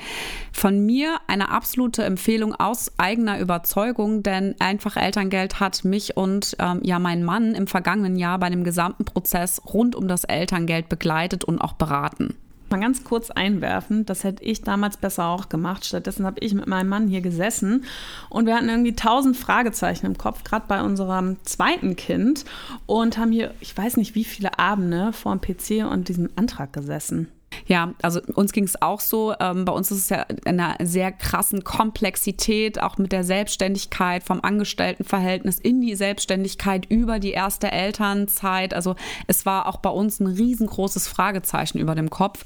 Von 0.51 0.83
mir 0.83 1.17
eine 1.27 1.51
absolute 1.51 2.03
Empfehlung 2.03 2.55
aus 2.55 2.91
eigener 2.97 3.37
Überzeugung, 3.39 4.23
denn 4.23 4.55
Einfach 4.57 4.97
Elterngeld 4.97 5.59
hat 5.59 5.85
mich 5.85 6.17
und 6.17 6.57
ähm, 6.57 6.79
ja 6.81 6.97
meinen 6.97 7.23
Mann 7.23 7.53
im 7.53 7.67
vergangenen 7.67 8.15
Jahr 8.15 8.39
bei 8.39 8.49
dem 8.49 8.63
gesamten 8.63 9.05
Prozess 9.05 9.61
rund 9.71 9.95
um 9.95 10.07
das 10.07 10.23
Elterngeld 10.23 10.89
begleitet 10.89 11.43
und 11.43 11.61
auch 11.61 11.73
beraten. 11.73 12.33
Mal 12.69 12.79
ganz 12.79 13.03
kurz 13.03 13.31
einwerfen, 13.31 14.05
das 14.05 14.23
hätte 14.23 14.43
ich 14.43 14.61
damals 14.61 14.97
besser 14.97 15.27
auch 15.27 15.47
gemacht. 15.47 15.85
Stattdessen 15.85 16.25
habe 16.25 16.39
ich 16.41 16.53
mit 16.53 16.67
meinem 16.67 16.89
Mann 16.89 17.07
hier 17.07 17.21
gesessen 17.21 17.85
und 18.29 18.45
wir 18.45 18.55
hatten 18.55 18.67
irgendwie 18.67 18.95
tausend 18.95 19.37
Fragezeichen 19.37 20.05
im 20.05 20.17
Kopf, 20.17 20.43
gerade 20.43 20.65
bei 20.67 20.81
unserem 20.81 21.37
zweiten 21.43 21.95
Kind 21.95 22.43
und 22.85 23.17
haben 23.17 23.31
hier, 23.31 23.53
ich 23.61 23.77
weiß 23.77 23.95
nicht 23.97 24.15
wie 24.15 24.25
viele 24.25 24.59
Abende 24.59 25.13
vor 25.13 25.35
dem 25.35 25.41
PC 25.41 25.89
und 25.89 26.09
diesem 26.09 26.29
Antrag 26.35 26.73
gesessen. 26.73 27.29
Ja, 27.67 27.93
also 28.01 28.21
uns 28.33 28.53
ging 28.53 28.63
es 28.63 28.81
auch 28.81 29.01
so. 29.01 29.33
Ähm, 29.39 29.65
bei 29.65 29.73
uns 29.73 29.91
ist 29.91 29.99
es 29.99 30.09
ja 30.09 30.21
in 30.21 30.59
einer 30.59 30.75
sehr 30.85 31.11
krassen 31.11 31.63
Komplexität, 31.65 32.81
auch 32.81 32.97
mit 32.97 33.11
der 33.11 33.25
Selbstständigkeit 33.25 34.23
vom 34.23 34.39
Angestelltenverhältnis 34.41 35.59
in 35.59 35.81
die 35.81 35.95
Selbstständigkeit 35.95 36.85
über 36.89 37.19
die 37.19 37.31
erste 37.31 37.71
Elternzeit. 37.71 38.73
Also 38.73 38.95
es 39.27 39.45
war 39.45 39.67
auch 39.67 39.77
bei 39.77 39.89
uns 39.89 40.19
ein 40.19 40.27
riesengroßes 40.27 41.09
Fragezeichen 41.09 41.77
über 41.77 41.93
dem 41.93 42.09
Kopf. 42.09 42.45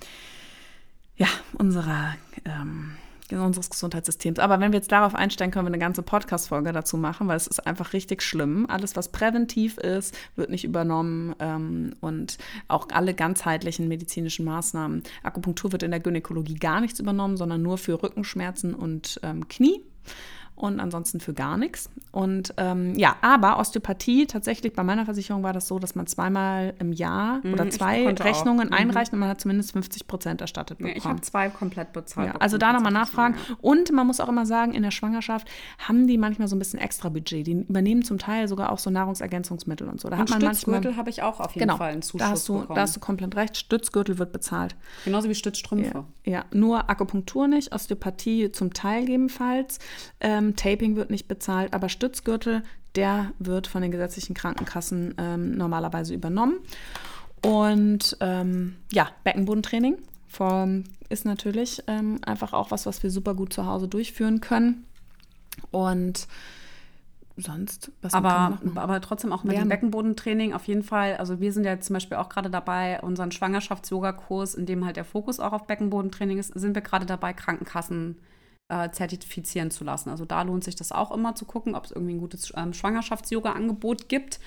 ja, 1.17 1.29
unserer, 1.57 2.15
ähm, 2.45 2.93
unseres 3.31 3.71
Gesundheitssystems. 3.71 4.41
Aber 4.41 4.59
wenn 4.59 4.73
wir 4.73 4.79
jetzt 4.79 4.91
darauf 4.91 5.15
einsteigen, 5.15 5.53
können 5.53 5.67
wir 5.67 5.69
eine 5.69 5.79
ganze 5.79 6.03
Podcast-Folge 6.03 6.73
dazu 6.73 6.97
machen, 6.97 7.29
weil 7.29 7.37
es 7.37 7.47
ist 7.47 7.65
einfach 7.65 7.93
richtig 7.93 8.23
schlimm. 8.23 8.67
Alles, 8.69 8.97
was 8.97 9.13
präventiv 9.13 9.79
ist, 9.79 10.17
wird 10.35 10.51
nicht 10.51 10.65
übernommen 10.65 11.37
ähm, 11.39 11.95
und 12.01 12.39
auch 12.67 12.89
alle 12.91 13.15
ganzheitlichen 13.15 13.87
medizinischen 13.87 14.45
Maßnahmen. 14.45 15.05
Akupunktur 15.23 15.71
wird 15.71 15.85
in 15.85 15.93
der 15.93 16.01
Gynäkologie 16.01 16.57
gar 16.57 16.81
nichts 16.81 16.99
übernommen, 16.99 17.37
sondern 17.37 17.63
nur 17.63 17.79
für 17.79 18.03
Rückenschmerzen 18.03 18.75
und 18.75 19.21
ähm, 19.23 19.47
Knie 19.47 19.81
und 20.61 20.79
ansonsten 20.79 21.21
für 21.21 21.33
gar 21.33 21.57
nichts. 21.57 21.89
Und 22.13 22.53
ähm, 22.59 22.95
ja, 22.97 23.17
aber 23.23 23.59
Osteopathie, 23.59 24.27
tatsächlich 24.27 24.75
bei 24.75 24.83
meiner 24.83 25.05
Versicherung 25.05 25.43
war 25.43 25.53
das 25.53 25.69
so, 25.69 25.79
dass 25.79 25.95
man 25.95 26.07
zweimal 26.07 26.75
im 26.79 26.93
Jahr 26.93 27.41
mhm, 27.43 27.55
oder 27.55 27.71
zwei 27.71 28.07
Rechnungen 28.09 28.69
auch. 28.69 28.79
Mhm. 28.79 28.89
einreicht 28.89 29.13
und 29.13 29.21
man 29.21 29.29
hat 29.29 29.41
zumindest 29.41 29.73
50 29.73 30.07
Prozent 30.07 30.41
erstattet 30.41 30.79
bekommen. 30.79 30.95
Ja, 30.95 30.99
ich 30.99 31.05
habe 31.07 31.21
zwei 31.23 31.49
komplett 31.49 31.93
bezahlt. 31.93 32.35
Ja, 32.35 32.41
also 32.41 32.59
da 32.59 32.73
nochmal 32.73 32.93
nachfragen. 32.93 33.37
Ja. 33.49 33.57
Und 33.63 33.91
man 33.93 34.07
muss 34.07 34.21
auch 34.21 34.29
immer 34.29 34.45
sagen, 34.45 34.73
in 34.73 34.83
der 34.83 34.91
Schwangerschaft 34.91 35.49
haben 35.79 36.07
die 36.07 36.19
manchmal 36.19 36.49
so 36.49 36.57
ein 36.57 36.59
bisschen 36.59 36.79
extra 36.79 37.09
Budget. 37.09 37.47
Die 37.47 37.53
übernehmen 37.53 38.03
zum 38.03 38.19
Teil 38.19 38.49
sogar 38.49 38.71
auch 38.71 38.79
so 38.79 38.91
Nahrungsergänzungsmittel 38.91 39.89
und 39.89 40.01
so. 40.01 40.11
Da 40.11 40.17
und 40.17 40.23
hat 40.23 40.31
man 40.31 40.55
Stützgürtel 40.55 40.97
habe 40.97 41.09
ich 41.09 41.23
auch 41.23 41.41
auf 41.41 41.55
jeden 41.55 41.69
genau, 41.69 41.79
Fall 41.79 41.93
einen 41.93 42.03
Zuschuss 42.03 42.27
da 42.27 42.31
hast, 42.33 42.49
du, 42.49 42.61
bekommen. 42.61 42.75
da 42.75 42.83
hast 42.83 42.97
du 42.97 43.01
komplett 43.01 43.35
recht. 43.37 43.57
Stützgürtel 43.57 44.19
wird 44.19 44.33
bezahlt. 44.33 44.77
Genauso 45.05 45.29
wie 45.29 45.35
Stützstrümpfe. 45.35 46.05
Ja, 46.25 46.33
ja. 46.33 46.45
nur 46.53 46.91
Akupunktur 46.91 47.49
nicht, 47.49 47.73
Osteopathie 47.73 48.53
zum 48.53 48.75
Teil 48.75 49.03
gegebenenfalls. 49.03 49.79
Ähm, 50.21 50.50
Taping 50.57 50.97
wird 50.97 51.11
nicht 51.11 51.29
bezahlt, 51.29 51.75
aber 51.75 51.89
Stützgürtel, 51.89 52.63
der 52.95 53.33
wird 53.39 53.67
von 53.67 53.83
den 53.83 53.91
gesetzlichen 53.91 54.35
Krankenkassen 54.35 55.15
ähm, 55.19 55.57
normalerweise 55.57 56.15
übernommen. 56.15 56.59
Und 57.45 58.17
ähm, 58.21 58.77
ja, 58.93 59.09
Beckenbodentraining 59.25 59.97
ist 61.09 61.25
natürlich 61.25 61.83
ähm, 61.87 62.21
einfach 62.25 62.53
auch 62.53 62.71
was, 62.71 62.87
was 62.87 63.03
wir 63.03 63.11
super 63.11 63.35
gut 63.35 63.53
zu 63.53 63.67
Hause 63.67 63.89
durchführen 63.89 64.41
können. 64.41 64.87
Und 65.71 66.29
sonst, 67.37 67.91
was 68.03 68.15
aber, 68.15 68.59
aber 68.75 69.01
trotzdem 69.01 69.33
auch 69.33 69.43
mit 69.45 69.55
Wärme. 69.55 69.67
dem 69.67 69.69
Beckenbodentraining 69.71 70.53
auf 70.53 70.65
jeden 70.65 70.83
Fall. 70.83 71.17
Also 71.17 71.41
wir 71.41 71.53
sind 71.53 71.65
ja 71.65 71.81
zum 71.81 71.95
Beispiel 71.95 72.17
auch 72.17 72.29
gerade 72.29 72.51
dabei, 72.51 73.01
unseren 73.01 73.33
Schwangerschafts-Yoga-Kurs, 73.33 74.55
in 74.55 74.67
dem 74.67 74.85
halt 74.85 74.97
der 74.97 75.05
Fokus 75.05 75.41
auch 75.41 75.53
auf 75.53 75.67
Beckenbodentraining 75.67 76.39
ist, 76.39 76.53
sind 76.55 76.75
wir 76.75 76.83
gerade 76.83 77.07
dabei, 77.07 77.33
Krankenkassen 77.33 78.19
äh, 78.71 78.91
zertifizieren 78.91 79.71
zu 79.71 79.85
lassen. 79.85 80.11
Also 80.11 80.25
da 80.25 80.43
lohnt 80.43 80.65
sich 80.65 80.77
das 80.77 80.93
auch 80.93 81.11
immer 81.11 81.35
zu 81.35 81.45
gucken, 81.45 81.75
ob 81.75 81.85
es 81.85 81.91
irgendwie 81.91 82.15
ein 82.15 82.21
gutes 82.21 82.53
ähm, 82.57 82.73
Schwangerschafts-Yoga-Angebot 82.73 84.09
gibt, 84.09 84.41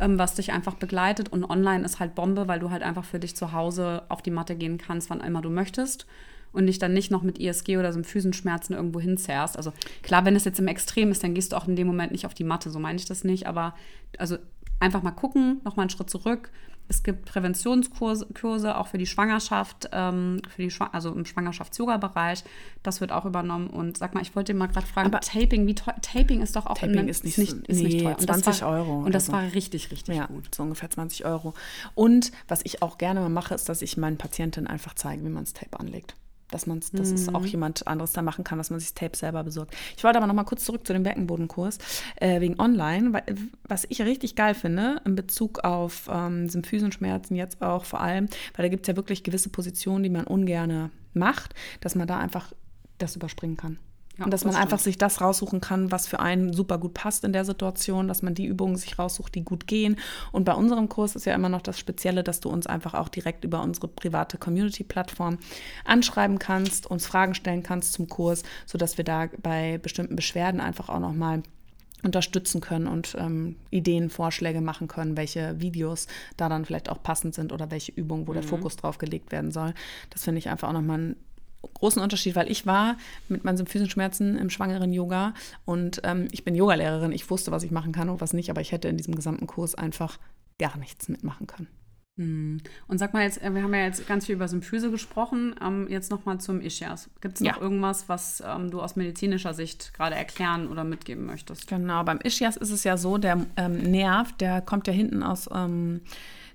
ähm, 0.00 0.18
was 0.18 0.34
dich 0.34 0.52
einfach 0.52 0.74
begleitet. 0.74 1.28
Und 1.28 1.44
online 1.44 1.84
ist 1.84 2.00
halt 2.00 2.14
Bombe, 2.14 2.48
weil 2.48 2.58
du 2.58 2.70
halt 2.70 2.82
einfach 2.82 3.04
für 3.04 3.18
dich 3.18 3.36
zu 3.36 3.52
Hause 3.52 4.02
auf 4.08 4.22
die 4.22 4.30
Matte 4.30 4.56
gehen 4.56 4.78
kannst, 4.78 5.10
wann 5.10 5.20
immer 5.20 5.42
du 5.42 5.50
möchtest 5.50 6.06
und 6.52 6.66
dich 6.66 6.78
dann 6.78 6.94
nicht 6.94 7.10
noch 7.10 7.22
mit 7.22 7.38
ISG 7.38 7.76
oder 7.76 7.92
so 7.92 7.98
einem 7.98 8.04
Füßenschmerzen 8.04 8.74
irgendwo 8.74 8.98
hinzerrst. 8.98 9.58
Also 9.58 9.72
klar, 10.02 10.24
wenn 10.24 10.36
es 10.36 10.44
jetzt 10.44 10.58
im 10.58 10.68
Extrem 10.68 11.10
ist, 11.10 11.22
dann 11.22 11.34
gehst 11.34 11.52
du 11.52 11.56
auch 11.56 11.68
in 11.68 11.76
dem 11.76 11.86
Moment 11.86 12.12
nicht 12.12 12.24
auf 12.24 12.34
die 12.34 12.44
Matte, 12.44 12.70
so 12.70 12.78
meine 12.78 12.96
ich 12.96 13.04
das 13.04 13.24
nicht, 13.24 13.46
aber 13.46 13.74
also 14.16 14.38
einfach 14.80 15.02
mal 15.02 15.10
gucken, 15.10 15.60
nochmal 15.64 15.84
einen 15.84 15.90
Schritt 15.90 16.08
zurück, 16.08 16.50
es 16.88 17.02
gibt 17.02 17.26
Präventionskurse 17.26 18.76
auch 18.76 18.86
für 18.86 18.98
die 18.98 19.06
Schwangerschaft, 19.06 19.88
ähm, 19.92 20.40
für 20.48 20.62
die 20.62 20.70
Schwa 20.70 20.90
also 20.92 21.12
im 21.12 21.24
Schwangerschafts-Yoga-Bereich. 21.24 22.44
Das 22.82 23.00
wird 23.00 23.12
auch 23.12 23.24
übernommen. 23.24 23.68
Und 23.68 23.98
sag 23.98 24.14
mal, 24.14 24.22
ich 24.22 24.36
wollte 24.36 24.52
dir 24.52 24.58
mal 24.58 24.68
gerade 24.68 24.86
fragen, 24.86 25.08
aber 25.08 25.20
Taping, 25.20 25.66
wie 25.66 25.74
Taping 25.74 26.42
ist 26.42 26.54
doch 26.56 26.66
auch 26.66 26.78
Taping 26.78 26.98
in, 26.98 27.08
ist 27.08 27.24
nicht, 27.24 27.38
nicht, 27.38 27.52
ist 27.52 27.76
nee, 27.76 27.84
nicht 27.84 28.04
teuer. 28.04 28.16
Und 28.18 28.22
20 28.22 28.62
war, 28.62 28.70
Euro. 28.70 28.98
Und 29.00 29.14
das 29.14 29.26
so. 29.26 29.32
war 29.32 29.42
richtig, 29.42 29.90
richtig 29.90 30.16
ja, 30.16 30.26
gut. 30.26 30.54
So 30.54 30.62
ungefähr 30.62 30.90
20 30.90 31.24
Euro. 31.24 31.54
Und 31.94 32.30
was 32.48 32.60
ich 32.64 32.82
auch 32.82 32.98
gerne 32.98 33.20
mal 33.20 33.28
mache, 33.28 33.54
ist, 33.54 33.68
dass 33.68 33.82
ich 33.82 33.96
meinen 33.96 34.18
Patientinnen 34.18 34.68
einfach 34.68 34.94
zeige, 34.94 35.24
wie 35.24 35.28
man 35.28 35.44
das 35.44 35.52
Tape 35.52 35.78
anlegt 35.78 36.14
dass 36.50 36.66
man 36.66 36.80
dass 36.92 37.08
mhm. 37.10 37.14
es 37.14 37.34
auch 37.34 37.44
jemand 37.44 37.86
anderes 37.86 38.12
da 38.12 38.22
machen 38.22 38.44
kann, 38.44 38.58
dass 38.58 38.70
man 38.70 38.78
sich 38.78 38.90
das 38.90 38.94
Tape 38.94 39.16
selber 39.16 39.42
besorgt. 39.44 39.74
Ich 39.96 40.04
wollte 40.04 40.18
aber 40.18 40.26
noch 40.26 40.34
mal 40.34 40.44
kurz 40.44 40.64
zurück 40.64 40.86
zu 40.86 40.92
dem 40.92 41.02
Beckenbodenkurs 41.02 41.78
äh, 42.16 42.40
wegen 42.40 42.60
Online, 42.60 43.12
weil, 43.12 43.24
was 43.64 43.86
ich 43.88 44.00
richtig 44.02 44.36
geil 44.36 44.54
finde 44.54 45.00
in 45.04 45.14
Bezug 45.14 45.60
auf 45.64 46.08
ähm, 46.12 46.48
Symphysenschmerzen 46.48 47.36
jetzt 47.36 47.62
auch 47.62 47.84
vor 47.84 48.00
allem, 48.00 48.26
weil 48.54 48.64
da 48.64 48.68
gibt 48.68 48.84
es 48.84 48.88
ja 48.88 48.96
wirklich 48.96 49.24
gewisse 49.24 49.48
Positionen, 49.48 50.02
die 50.02 50.10
man 50.10 50.24
ungerne 50.24 50.90
macht, 51.14 51.54
dass 51.80 51.94
man 51.94 52.06
da 52.06 52.18
einfach 52.18 52.52
das 52.98 53.16
überspringen 53.16 53.56
kann. 53.56 53.78
Ja, 54.18 54.24
und 54.24 54.30
dass 54.30 54.42
das 54.42 54.52
man 54.52 54.62
einfach 54.62 54.78
sich 54.78 54.96
das 54.96 55.20
raussuchen 55.20 55.60
kann, 55.60 55.92
was 55.92 56.06
für 56.06 56.20
einen 56.20 56.52
super 56.52 56.78
gut 56.78 56.94
passt 56.94 57.24
in 57.24 57.32
der 57.32 57.44
Situation, 57.44 58.08
dass 58.08 58.22
man 58.22 58.34
die 58.34 58.46
Übungen 58.46 58.76
sich 58.76 58.98
raussucht, 58.98 59.34
die 59.34 59.44
gut 59.44 59.66
gehen. 59.66 59.96
Und 60.32 60.44
bei 60.44 60.54
unserem 60.54 60.88
Kurs 60.88 61.16
ist 61.16 61.26
ja 61.26 61.34
immer 61.34 61.50
noch 61.50 61.60
das 61.60 61.78
Spezielle, 61.78 62.24
dass 62.24 62.40
du 62.40 62.48
uns 62.48 62.66
einfach 62.66 62.94
auch 62.94 63.08
direkt 63.08 63.44
über 63.44 63.62
unsere 63.62 63.88
private 63.88 64.38
Community-Plattform 64.38 65.38
anschreiben 65.84 66.38
kannst, 66.38 66.86
uns 66.86 67.06
Fragen 67.06 67.34
stellen 67.34 67.62
kannst 67.62 67.92
zum 67.92 68.08
Kurs, 68.08 68.42
sodass 68.64 68.96
wir 68.96 69.04
da 69.04 69.28
bei 69.42 69.78
bestimmten 69.78 70.16
Beschwerden 70.16 70.60
einfach 70.60 70.88
auch 70.88 71.00
nochmal 71.00 71.42
unterstützen 72.02 72.60
können 72.60 72.86
und 72.86 73.16
ähm, 73.18 73.56
Ideen, 73.70 74.10
Vorschläge 74.10 74.60
machen 74.60 74.86
können, 74.88 75.16
welche 75.16 75.60
Videos 75.60 76.06
da 76.36 76.48
dann 76.48 76.64
vielleicht 76.64 76.88
auch 76.88 77.02
passend 77.02 77.34
sind 77.34 77.52
oder 77.52 77.70
welche 77.70 77.92
Übungen, 77.92 78.26
wo 78.26 78.32
mhm. 78.32 78.36
der 78.36 78.42
Fokus 78.44 78.76
drauf 78.76 78.98
gelegt 78.98 79.32
werden 79.32 79.50
soll. 79.50 79.74
Das 80.10 80.24
finde 80.24 80.38
ich 80.38 80.48
einfach 80.48 80.68
auch 80.68 80.74
nochmal 80.74 80.98
ein 80.98 81.16
großen 81.74 82.02
Unterschied, 82.02 82.36
weil 82.36 82.50
ich 82.50 82.66
war 82.66 82.96
mit 83.28 83.44
meinen 83.44 83.56
Symphysenschmerzen 83.56 84.36
im 84.36 84.50
schwangeren 84.50 84.92
Yoga 84.92 85.34
und 85.64 86.00
ähm, 86.04 86.28
ich 86.32 86.44
bin 86.44 86.54
Yogalehrerin. 86.54 87.12
Ich 87.12 87.28
wusste, 87.30 87.50
was 87.50 87.62
ich 87.62 87.70
machen 87.70 87.92
kann 87.92 88.08
und 88.08 88.20
was 88.20 88.32
nicht, 88.32 88.50
aber 88.50 88.60
ich 88.60 88.72
hätte 88.72 88.88
in 88.88 88.96
diesem 88.96 89.14
gesamten 89.14 89.46
Kurs 89.46 89.74
einfach 89.74 90.18
gar 90.58 90.76
nichts 90.78 91.08
mitmachen 91.08 91.46
können. 91.46 91.68
Hm. 92.18 92.62
Und 92.88 92.96
sag 92.96 93.12
mal 93.12 93.24
jetzt, 93.24 93.42
äh, 93.42 93.54
wir 93.54 93.62
haben 93.62 93.74
ja 93.74 93.84
jetzt 93.84 94.06
ganz 94.08 94.24
viel 94.24 94.36
über 94.36 94.48
Symphyse 94.48 94.90
gesprochen, 94.90 95.54
ähm, 95.62 95.86
jetzt 95.90 96.10
nochmal 96.10 96.38
zum 96.40 96.62
Ischias. 96.62 97.10
Gibt 97.20 97.34
es 97.34 97.40
noch 97.42 97.56
ja. 97.56 97.60
irgendwas, 97.60 98.08
was 98.08 98.42
ähm, 98.46 98.70
du 98.70 98.80
aus 98.80 98.96
medizinischer 98.96 99.52
Sicht 99.52 99.92
gerade 99.92 100.16
erklären 100.16 100.68
oder 100.68 100.82
mitgeben 100.84 101.26
möchtest? 101.26 101.66
Genau, 101.66 102.04
beim 102.04 102.18
Ischias 102.20 102.56
ist 102.56 102.70
es 102.70 102.84
ja 102.84 102.96
so, 102.96 103.18
der 103.18 103.44
ähm, 103.56 103.76
Nerv, 103.90 104.32
der 104.38 104.62
kommt 104.62 104.86
ja 104.86 104.94
hinten 104.94 105.22
aus 105.22 105.48
ähm, 105.54 106.00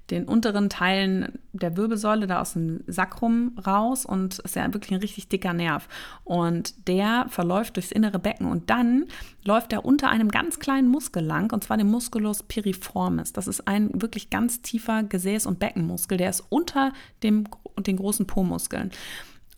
den 0.09 0.25
unteren 0.25 0.69
Teilen 0.69 1.39
der 1.53 1.77
Wirbelsäule, 1.77 2.27
da 2.27 2.41
aus 2.41 2.53
dem 2.53 2.83
Sakrum 2.87 3.57
raus 3.65 4.05
und 4.05 4.39
ist 4.39 4.55
ja 4.55 4.73
wirklich 4.73 4.91
ein 4.91 4.99
richtig 4.99 5.29
dicker 5.29 5.53
Nerv. 5.53 5.87
Und 6.23 6.87
der 6.87 7.27
verläuft 7.29 7.77
durchs 7.77 7.91
innere 7.91 8.19
Becken 8.19 8.47
und 8.47 8.69
dann 8.69 9.05
läuft 9.43 9.71
er 9.71 9.85
unter 9.85 10.09
einem 10.09 10.29
ganz 10.29 10.59
kleinen 10.59 10.89
Muskel 10.89 11.23
lang, 11.23 11.53
und 11.53 11.63
zwar 11.63 11.77
dem 11.77 11.89
Musculus 11.89 12.43
piriformis. 12.43 13.31
Das 13.31 13.47
ist 13.47 13.67
ein 13.67 13.89
wirklich 14.01 14.29
ganz 14.29 14.61
tiefer 14.61 14.99
Gesäß- 14.99 15.47
und 15.47 15.59
Beckenmuskel, 15.59 16.17
der 16.17 16.29
ist 16.29 16.43
unter 16.49 16.91
dem, 17.23 17.47
den 17.79 17.97
großen 17.97 18.27
Po-Muskeln. 18.27 18.91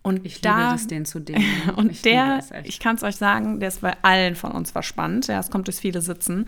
Und 0.02 0.26
ich 0.26 0.42
da, 0.42 0.68
liebe 0.68 0.74
es, 0.76 0.86
den 0.86 1.04
zu 1.06 1.18
dehnen. 1.20 1.70
und 1.76 1.90
ich 1.90 2.02
der, 2.02 2.40
ich 2.64 2.78
kann 2.78 2.96
es 2.96 3.02
euch 3.02 3.16
sagen, 3.16 3.58
der 3.58 3.68
ist 3.68 3.80
bei 3.80 3.96
allen 4.02 4.36
von 4.36 4.52
uns 4.52 4.70
verspannt. 4.70 5.26
Ja, 5.26 5.40
es 5.40 5.50
kommt 5.50 5.66
durch 5.66 5.78
viele 5.78 6.02
Sitzen. 6.02 6.46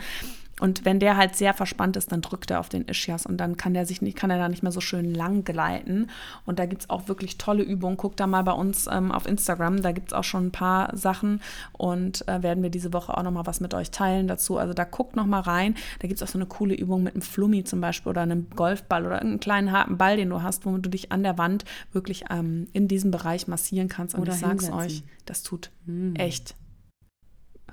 Und 0.60 0.86
wenn 0.86 1.00
der 1.00 1.16
halt 1.16 1.36
sehr 1.36 1.52
verspannt 1.52 1.96
ist, 1.96 2.12
dann 2.12 2.22
drückt 2.22 2.50
er 2.50 2.60
auf 2.60 2.70
den 2.70 2.88
Ischias 2.88 3.26
und 3.26 3.36
dann 3.36 3.56
kann 3.56 3.74
der 3.74 3.84
sich 3.84 4.00
nicht, 4.00 4.16
kann 4.16 4.30
er 4.30 4.38
da 4.38 4.48
nicht 4.48 4.62
mehr 4.62 4.72
so 4.72 4.80
schön 4.80 5.14
lang 5.14 5.44
gleiten. 5.44 6.08
Und 6.46 6.58
da 6.58 6.66
gibt 6.66 6.82
es 6.82 6.90
auch 6.90 7.08
wirklich 7.08 7.36
tolle 7.36 7.62
Übungen. 7.62 7.98
Guckt 7.98 8.20
da 8.20 8.26
mal 8.26 8.42
bei 8.42 8.52
uns 8.52 8.86
ähm, 8.90 9.12
auf 9.12 9.26
Instagram, 9.26 9.82
da 9.82 9.92
gibt 9.92 10.08
es 10.08 10.12
auch 10.14 10.24
schon 10.24 10.46
ein 10.46 10.52
paar 10.52 10.96
Sachen 10.96 11.42
und 11.72 12.26
äh, 12.26 12.42
werden 12.42 12.62
wir 12.62 12.70
diese 12.70 12.92
Woche 12.94 13.16
auch 13.16 13.22
nochmal 13.22 13.46
was 13.46 13.60
mit 13.60 13.74
euch 13.74 13.90
teilen 13.90 14.28
dazu. 14.28 14.56
Also 14.56 14.72
da 14.72 14.84
guckt 14.84 15.14
nochmal 15.14 15.42
rein. 15.42 15.74
Da 15.98 16.08
gibt 16.08 16.20
es 16.20 16.26
auch 16.26 16.32
so 16.32 16.38
eine 16.38 16.46
coole 16.46 16.74
Übung 16.74 17.02
mit 17.02 17.14
einem 17.14 17.22
Flummi 17.22 17.64
zum 17.64 17.82
Beispiel 17.82 18.10
oder 18.10 18.22
einem 18.22 18.48
Golfball 18.50 19.04
oder 19.04 19.16
irgendeinen 19.16 19.40
kleinen 19.40 19.72
harten 19.72 19.98
Ball, 19.98 20.16
den 20.16 20.30
du 20.30 20.42
hast, 20.42 20.64
womit 20.64 20.86
du 20.86 20.90
dich 20.90 21.12
an 21.12 21.22
der 21.22 21.36
Wand 21.36 21.66
wirklich 21.92 22.24
ähm, 22.30 22.66
in 22.72 22.88
diesem 22.88 23.10
Bereich 23.10 23.46
massieren 23.46 23.88
kannst. 23.88 24.14
Und 24.14 24.22
oder 24.22 24.32
ich 24.32 24.38
sag's 24.38 24.70
euch, 24.70 25.02
das 25.26 25.42
tut 25.42 25.70
mm. 25.84 26.14
echt 26.16 26.54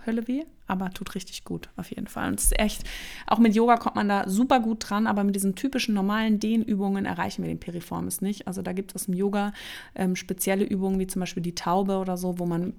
Hölle 0.05 0.27
weh, 0.27 0.43
aber 0.67 0.89
tut 0.91 1.15
richtig 1.15 1.43
gut 1.43 1.69
auf 1.75 1.89
jeden 1.89 2.07
Fall. 2.07 2.29
Und 2.29 2.39
es 2.39 2.45
ist 2.45 2.59
echt, 2.59 2.83
auch 3.27 3.39
mit 3.39 3.55
Yoga 3.55 3.77
kommt 3.77 3.95
man 3.95 4.09
da 4.09 4.29
super 4.29 4.59
gut 4.59 4.89
dran, 4.89 5.07
aber 5.07 5.23
mit 5.23 5.35
diesen 5.35 5.55
typischen 5.55 5.93
normalen 5.93 6.39
Dehnübungen 6.39 7.05
erreichen 7.05 7.43
wir 7.43 7.49
den 7.49 7.59
Piriformis 7.59 8.21
nicht. 8.21 8.47
Also 8.47 8.61
da 8.61 8.73
gibt 8.73 8.95
es 8.95 9.07
im 9.07 9.13
Yoga 9.13 9.53
ähm, 9.95 10.15
spezielle 10.15 10.63
Übungen 10.65 10.99
wie 10.99 11.07
zum 11.07 11.19
Beispiel 11.19 11.43
die 11.43 11.55
Taube 11.55 11.97
oder 11.97 12.17
so, 12.17 12.39
wo 12.39 12.45
man 12.45 12.73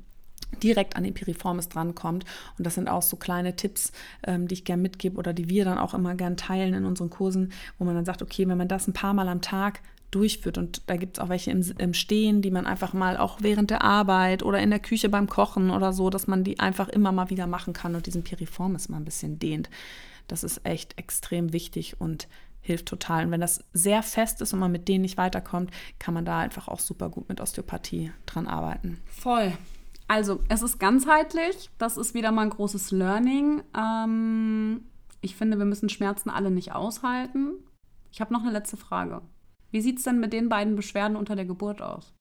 direkt 0.63 0.97
an 0.97 1.05
den 1.05 1.15
Piriformis 1.15 1.69
drankommt. 1.69 2.25
Und 2.59 2.67
das 2.67 2.75
sind 2.75 2.89
auch 2.89 3.03
so 3.03 3.17
kleine 3.17 3.57
Tipps, 3.57 3.93
ähm, 4.27 4.49
die 4.49 4.55
ich 4.55 4.65
gerne 4.65 4.83
mitgebe 4.83 5.17
oder 5.17 5.33
die 5.33 5.49
wir 5.49 5.65
dann 5.65 5.79
auch 5.79 5.95
immer 5.95 6.15
gern 6.15 6.37
teilen 6.37 6.75
in 6.75 6.85
unseren 6.85 7.11
Kursen, 7.11 7.53
wo 7.79 7.85
man 7.85 7.95
dann 7.95 8.05
sagt, 8.05 8.23
okay, 8.23 8.47
wenn 8.49 8.59
man 8.59 8.69
das 8.69 8.87
ein 8.89 8.93
paar 8.93 9.15
Mal 9.15 9.29
am 9.29 9.41
Tag 9.41 9.81
durchführt. 10.15 10.59
Und 10.59 10.83
da 10.87 10.97
gibt 10.97 11.17
es 11.17 11.23
auch 11.23 11.29
welche 11.29 11.51
im, 11.51 11.63
im, 11.79 11.95
Stehen, 11.95 12.43
die 12.43 12.51
man 12.51 12.67
einfach 12.67 12.93
mal 12.93 13.17
auch 13.17 13.39
während 13.41 13.71
der 13.71 13.83
Arbeit 13.83 14.43
oder 14.43 14.59
in 14.59 14.71
der 14.71 14.79
Küche 14.79 15.09
beim 15.09 15.29
Kochen 15.29 15.71
oder 15.71 15.93
so, 15.93 16.11
dass 16.11 16.27
man 16.27 16.45
die 16.45 16.61
einfach 16.61 16.89
immer 16.89 17.13
mal 17.13 17.31
wieder 17.31 17.47
machen 17.47 17.73
kann 17.73 17.95
und 17.95 18.07
diesen 18.07 18.23
Piriformis 18.23 18.89
mal 18.89 18.99
ein 18.99 19.05
bisschen 19.05 19.39
dehnt. 19.39 19.71
Das 20.29 20.45
ist 20.45 20.61
echt 20.65 20.99
extrem 20.99 21.53
wichtig 21.53 22.01
und 22.01 22.29
hilft 22.61 22.87
total. 22.87 23.27
Und 23.27 23.31
wenn 23.31 23.41
das 23.41 23.63
sehr 23.73 24.03
fest 24.03 24.41
ist 24.41 24.53
und 24.53 24.61
man 24.61 24.73
mit 24.73 24.89
denen 24.89 25.03
nicht 25.03 25.19
weiterkommt, 25.19 25.71
kann 25.99 26.15
man 26.15 26.25
da 26.25 26.39
einfach 26.39 26.69
auch 26.69 26.81
super 26.81 27.11
gut 27.11 27.29
mit 27.29 27.41
Osteopathie 27.41 28.13
dran 28.27 28.47
arbeiten. 28.47 29.01
Voll. 29.07 29.53
Also, 30.09 30.41
es 30.49 30.63
ist 30.63 30.79
ganzheitlich. 30.79 31.71
Das 31.79 31.97
ist 31.97 32.15
wieder 32.15 32.33
mal 32.33 32.43
ein 32.43 32.51
großes 32.51 32.91
Learning. 32.91 33.63
Ähm, 33.77 34.83
ich 35.21 35.37
finde, 35.37 35.59
wir 35.59 35.65
müssen 35.65 35.89
Schmerzen 35.89 36.31
alle 36.31 36.51
nicht 36.51 36.73
aushalten. 36.73 37.55
Ich 38.13 38.21
habe 38.21 38.33
noch 38.33 38.43
eine 38.43 38.53
letzte 38.53 38.77
Frage. 38.77 39.23
Wie 39.75 39.81
sieht 39.81 39.99
es 39.99 40.05
denn 40.05 40.21
mit 40.21 40.33
den 40.33 40.49
beiden 40.49 40.77
Beschwerden 40.77 41.17
unter 41.17 41.35
der 41.35 41.47
Geburt 41.47 41.83
aus? 41.83 42.15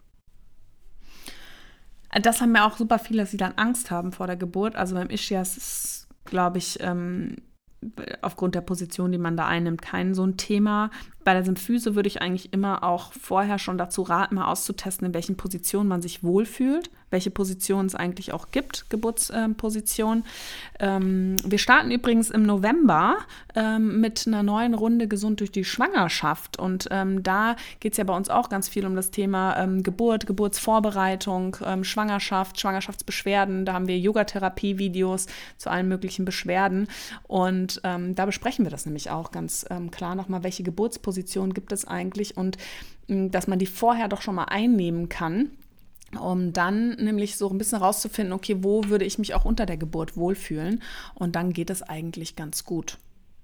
Das 2.20 2.42
haben 2.42 2.56
ja 2.56 2.68
auch 2.68 2.78
super 2.78 2.98
viele, 2.98 3.22
dass 3.22 3.30
sie 3.30 3.38
dann 3.38 3.54
Angst 3.58 3.92
haben 3.92 4.12
vor 4.12 4.26
der 4.26 4.38
Geburt. 4.38 4.76
Also 4.76 4.96
beim 4.96 5.12
Ischias 5.12 5.56
ist, 5.56 6.08
glaube 6.26 6.58
ich, 6.58 6.80
ähm, 6.82 7.36
aufgrund 8.24 8.56
der 8.56 8.62
Position, 8.62 9.12
die 9.12 9.20
man 9.20 9.38
da 9.38 9.46
einnimmt, 9.46 9.84
kein 9.84 10.16
so 10.16 10.26
ein 10.26 10.36
Thema. 10.36 10.90
Bei 11.24 11.34
der 11.34 11.46
Symphyse 11.46 11.94
würde 11.94 12.08
ich 12.08 12.24
eigentlich 12.24 12.54
immer 12.54 12.84
auch 12.84 13.14
vorher 13.14 13.60
schon 13.60 13.78
dazu 13.78 14.02
raten, 14.02 14.34
mal 14.34 14.48
auszutesten, 14.48 15.06
in 15.06 15.14
welchen 15.14 15.38
Positionen 15.38 15.88
man 15.88 16.02
sich 16.02 16.24
wohlfühlt 16.24 16.90
welche 17.14 17.32
Positionen 17.32 17.88
es 17.88 17.96
eigentlich 17.96 18.34
auch 18.34 18.48
gibt, 18.52 18.90
Geburtspositionen. 18.90 20.26
Ähm, 20.80 21.38
wir 21.46 21.60
starten 21.60 21.92
übrigens 21.92 22.30
im 22.30 22.44
November 22.44 23.18
ähm, 23.56 24.02
mit 24.02 24.28
einer 24.28 24.44
neuen 24.44 24.74
Runde 24.74 25.08
Gesund 25.08 25.40
durch 25.40 25.52
die 25.52 25.64
Schwangerschaft. 25.64 26.60
Und 26.60 26.90
ähm, 26.92 27.24
da 27.24 27.56
geht 27.80 27.94
es 27.94 27.98
ja 27.98 28.04
bei 28.04 28.16
uns 28.16 28.30
auch 28.30 28.50
ganz 28.50 28.68
viel 28.68 28.86
um 28.86 28.96
das 28.96 29.12
Thema 29.12 29.56
ähm, 29.58 29.84
Geburt, 29.84 30.26
Geburtsvorbereitung, 30.26 31.58
ähm, 31.64 31.84
Schwangerschaft, 31.84 32.60
Schwangerschaftsbeschwerden. 32.60 33.66
Da 33.66 33.74
haben 33.74 33.88
wir 33.88 33.98
Yogatherapie-Videos 34.00 35.28
zu 35.58 35.70
allen 35.70 35.88
möglichen 35.88 36.26
Beschwerden. 36.26 36.88
Und 37.28 37.80
ähm, 37.84 38.16
da 38.16 38.26
besprechen 38.26 38.66
wir 38.66 38.72
das 38.72 38.86
nämlich 38.86 39.12
auch 39.12 39.32
ganz 39.32 39.66
klar 39.92 40.16
nochmal, 40.16 40.44
welche 40.44 40.64
Geburtspositionen 40.64 41.54
gibt 41.54 41.72
es 41.72 41.86
eigentlich 41.86 42.36
und 42.38 42.58
dass 43.08 43.48
man 43.48 43.60
die 43.60 43.66
vorher 43.66 44.08
doch 44.08 44.22
schon 44.22 44.36
mal 44.36 44.46
einnehmen 44.46 45.10
kann 45.10 45.52
um 46.18 46.54
dann 46.54 46.96
nämlich 46.96 47.38
so 47.38 47.50
ein 47.50 47.58
bisschen 47.58 47.80
rauszufinden, 47.80 48.34
okay, 48.34 48.58
wo 48.62 48.84
würde 48.86 49.06
ich 49.06 49.18
mich 49.18 49.34
auch 49.34 49.46
unter 49.46 49.66
der 49.66 49.78
Geburt 49.78 50.18
wohlfühlen? 50.18 50.82
Und 51.16 51.36
dann 51.36 51.54
geht 51.54 51.70
es 51.70 51.82
eigentlich 51.82 52.36
ganz 52.36 52.64
gut. 52.64 52.98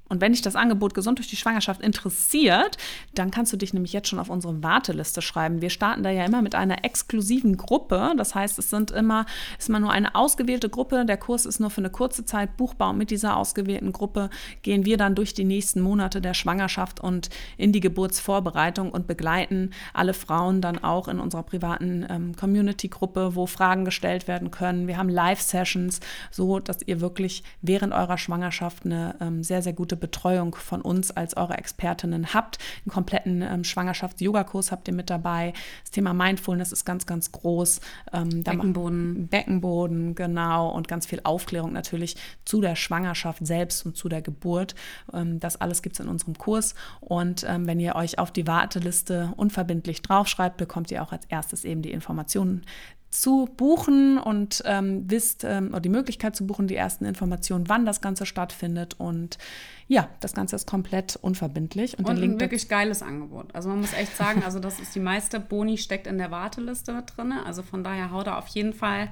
Und 0.09 0.21
wenn 0.21 0.31
dich 0.31 0.41
das 0.41 0.55
Angebot 0.55 0.93
Gesund 0.93 1.19
durch 1.19 1.27
die 1.27 1.35
Schwangerschaft 1.35 1.81
interessiert, 1.81 2.77
dann 3.13 3.31
kannst 3.31 3.53
du 3.53 3.57
dich 3.57 3.73
nämlich 3.73 3.93
jetzt 3.93 4.07
schon 4.07 4.19
auf 4.19 4.29
unsere 4.29 4.61
Warteliste 4.63 5.21
schreiben. 5.21 5.61
Wir 5.61 5.69
starten 5.69 6.03
da 6.03 6.09
ja 6.09 6.25
immer 6.25 6.41
mit 6.41 6.55
einer 6.55 6.83
exklusiven 6.83 7.57
Gruppe. 7.57 8.13
Das 8.17 8.35
heißt, 8.35 8.59
es 8.59 8.69
sind 8.69 8.91
immer, 8.91 9.25
ist 9.57 9.69
immer 9.69 9.79
nur 9.79 9.91
eine 9.91 10.15
ausgewählte 10.15 10.69
Gruppe. 10.69 11.05
Der 11.05 11.17
Kurs 11.17 11.45
ist 11.45 11.59
nur 11.59 11.69
für 11.69 11.81
eine 11.81 11.91
kurze 11.91 12.25
Zeit 12.25 12.57
buchbar. 12.57 12.89
Und 12.89 12.97
mit 12.97 13.11
dieser 13.11 13.37
ausgewählten 13.37 13.93
Gruppe 13.93 14.29
gehen 14.63 14.85
wir 14.85 14.97
dann 14.97 15.15
durch 15.15 15.33
die 15.33 15.43
nächsten 15.43 15.81
Monate 15.81 16.21
der 16.21 16.33
Schwangerschaft 16.33 16.99
und 16.99 17.29
in 17.57 17.71
die 17.71 17.79
Geburtsvorbereitung 17.79 18.91
und 18.91 19.05
begleiten 19.07 19.71
alle 19.93 20.13
Frauen 20.13 20.61
dann 20.61 20.83
auch 20.83 21.07
in 21.07 21.19
unserer 21.19 21.43
privaten 21.43 22.05
ähm, 22.09 22.35
Community-Gruppe, 22.35 23.35
wo 23.35 23.45
Fragen 23.45 23.85
gestellt 23.85 24.27
werden 24.27 24.49
können. 24.49 24.87
Wir 24.87 24.97
haben 24.97 25.09
Live-Sessions, 25.09 25.99
so 26.31 26.59
dass 26.59 26.79
ihr 26.85 26.99
wirklich 26.99 27.43
während 27.61 27.93
eurer 27.93 28.17
Schwangerschaft 28.17 28.85
eine 28.85 29.15
ähm, 29.21 29.43
sehr, 29.43 29.61
sehr 29.61 29.73
gute 29.73 29.98
Betreuung 29.99 30.55
von 30.55 30.81
uns 30.81 31.12
als 31.12 31.38
eure 31.38 31.57
Expertinnen 31.57 32.33
habt. 32.33 32.57
Einen 32.85 32.91
kompletten 32.91 33.41
ähm, 33.41 33.63
Schwangerschafts-Yoga-Kurs 33.63 34.71
habt 34.71 34.88
ihr 34.88 34.93
mit 34.93 35.09
dabei. 35.09 35.53
Das 35.83 35.91
Thema 35.91 36.13
Mindfulness 36.13 36.71
ist 36.71 36.85
ganz, 36.85 37.05
ganz 37.05 37.31
groß. 37.31 37.81
Ähm, 38.13 38.43
Beckenboden. 38.43 39.27
Beckenboden, 39.27 40.15
genau. 40.15 40.69
Und 40.69 40.88
ganz 40.88 41.05
viel 41.05 41.21
Aufklärung 41.23 41.73
natürlich 41.73 42.15
zu 42.45 42.62
der 42.62 42.75
Schwangerschaft 42.75 43.45
selbst 43.45 43.85
und 43.85 43.95
zu 43.95 44.09
der 44.09 44.21
Geburt. 44.21 44.75
Ähm, 45.13 45.39
das 45.39 45.59
alles 45.59 45.81
gibt 45.81 45.95
es 45.95 45.99
in 45.99 46.09
unserem 46.09 46.38
Kurs. 46.38 46.75
Und 47.01 47.45
ähm, 47.47 47.67
wenn 47.67 47.79
ihr 47.79 47.95
euch 47.95 48.19
auf 48.19 48.31
die 48.31 48.47
Warteliste 48.47 49.33
unverbindlich 49.38 50.01
draufschreibt, 50.01 50.57
bekommt 50.57 50.91
ihr 50.91 51.03
auch 51.03 51.12
als 51.12 51.25
erstes 51.25 51.65
eben 51.65 51.81
die 51.81 51.91
Informationen 51.91 52.65
zu 53.09 53.49
buchen 53.57 54.17
und 54.17 54.61
ähm, 54.65 55.09
wisst 55.09 55.43
ähm, 55.43 55.69
oder 55.69 55.79
die 55.79 55.89
Möglichkeit 55.89 56.35
zu 56.35 56.45
buchen, 56.45 56.67
die 56.67 56.75
ersten 56.75 57.05
Informationen, 57.05 57.67
wann 57.67 57.85
das 57.85 58.01
Ganze 58.01 58.25
stattfindet. 58.25 58.95
Und 58.99 59.39
ja, 59.87 60.09
das 60.19 60.33
Ganze 60.33 60.55
ist 60.55 60.67
komplett 60.67 61.15
unverbindlich. 61.15 61.97
Und, 61.97 62.07
und 62.07 62.21
ein 62.21 62.39
wirklich 62.39 62.69
geiles 62.69 63.01
Angebot. 63.01 63.53
Also 63.53 63.69
man 63.69 63.81
muss 63.81 63.93
echt 63.93 64.15
sagen, 64.15 64.43
also 64.43 64.59
das 64.59 64.79
ist 64.79 64.93
die 64.93 64.99
meiste 64.99 65.39
Boni 65.39 65.77
steckt 65.77 66.05
in 66.05 66.19
der 66.19 66.29
Warteliste 66.29 66.93
mit 66.93 67.17
drin. 67.17 67.33
Also 67.33 67.63
von 67.63 67.83
daher 67.83 68.11
hau 68.11 68.21
da 68.21 68.37
auf 68.37 68.47
jeden 68.47 68.73
Fall 68.73 69.09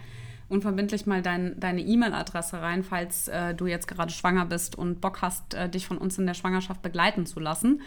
unverbindlich 0.49 1.05
mal 1.05 1.21
dein, 1.21 1.59
deine 1.59 1.81
E-Mail-Adresse 1.81 2.61
rein, 2.61 2.83
falls 2.83 3.27
äh, 3.27 3.53
du 3.53 3.65
jetzt 3.65 3.87
gerade 3.87 4.11
schwanger 4.11 4.45
bist 4.45 4.77
und 4.77 5.01
Bock 5.01 5.21
hast, 5.21 5.53
äh, 5.55 5.69
dich 5.69 5.87
von 5.87 5.97
uns 5.97 6.17
in 6.17 6.25
der 6.25 6.35
Schwangerschaft 6.35 6.81
begleiten 6.81 7.25
zu 7.25 7.39
lassen. 7.39 7.81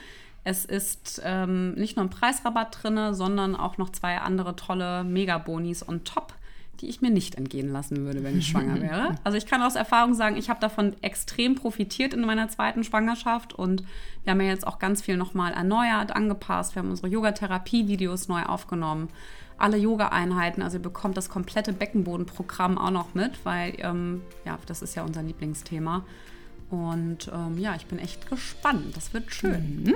Es 0.44 0.64
ist 0.64 1.20
ähm, 1.24 1.74
nicht 1.74 1.96
nur 1.96 2.06
ein 2.06 2.10
Preisrabatt 2.10 2.82
drin, 2.82 3.14
sondern 3.14 3.54
auch 3.54 3.78
noch 3.78 3.90
zwei 3.90 4.18
andere 4.18 4.56
tolle 4.56 5.04
Megabonis 5.04 5.86
on 5.86 6.04
top, 6.04 6.34
die 6.80 6.88
ich 6.88 7.02
mir 7.02 7.10
nicht 7.10 7.34
entgehen 7.34 7.70
lassen 7.70 8.04
würde, 8.06 8.24
wenn 8.24 8.38
ich 8.38 8.48
schwanger 8.48 8.80
wäre. 8.80 9.16
Also 9.22 9.36
ich 9.36 9.46
kann 9.46 9.62
aus 9.62 9.76
Erfahrung 9.76 10.14
sagen, 10.14 10.36
ich 10.36 10.48
habe 10.48 10.60
davon 10.60 10.94
extrem 11.02 11.54
profitiert 11.54 12.14
in 12.14 12.22
meiner 12.22 12.48
zweiten 12.48 12.84
Schwangerschaft 12.84 13.52
und 13.52 13.84
wir 14.24 14.32
haben 14.32 14.40
ja 14.40 14.48
jetzt 14.48 14.66
auch 14.66 14.78
ganz 14.78 15.02
viel 15.02 15.18
nochmal 15.18 15.52
erneuert, 15.52 16.16
angepasst. 16.16 16.74
Wir 16.74 16.82
haben 16.82 16.90
unsere 16.90 17.08
Yoga-Therapie-Videos 17.08 18.28
neu 18.28 18.42
aufgenommen 18.42 19.08
alle 19.60 19.76
Yoga-Einheiten. 19.76 20.62
Also 20.62 20.78
ihr 20.78 20.82
bekommt 20.82 21.16
das 21.16 21.28
komplette 21.28 21.72
Beckenbodenprogramm 21.72 22.78
auch 22.78 22.90
noch 22.90 23.14
mit, 23.14 23.44
weil 23.44 23.74
ähm, 23.78 24.22
ja, 24.44 24.58
das 24.66 24.82
ist 24.82 24.94
ja 24.94 25.04
unser 25.04 25.22
Lieblingsthema. 25.22 26.04
Und 26.70 27.30
ähm, 27.32 27.58
ja, 27.58 27.74
ich 27.76 27.86
bin 27.86 27.98
echt 27.98 28.28
gespannt. 28.28 28.96
Das 28.96 29.12
wird 29.12 29.32
schön. 29.32 29.84
Mhm. 29.84 29.94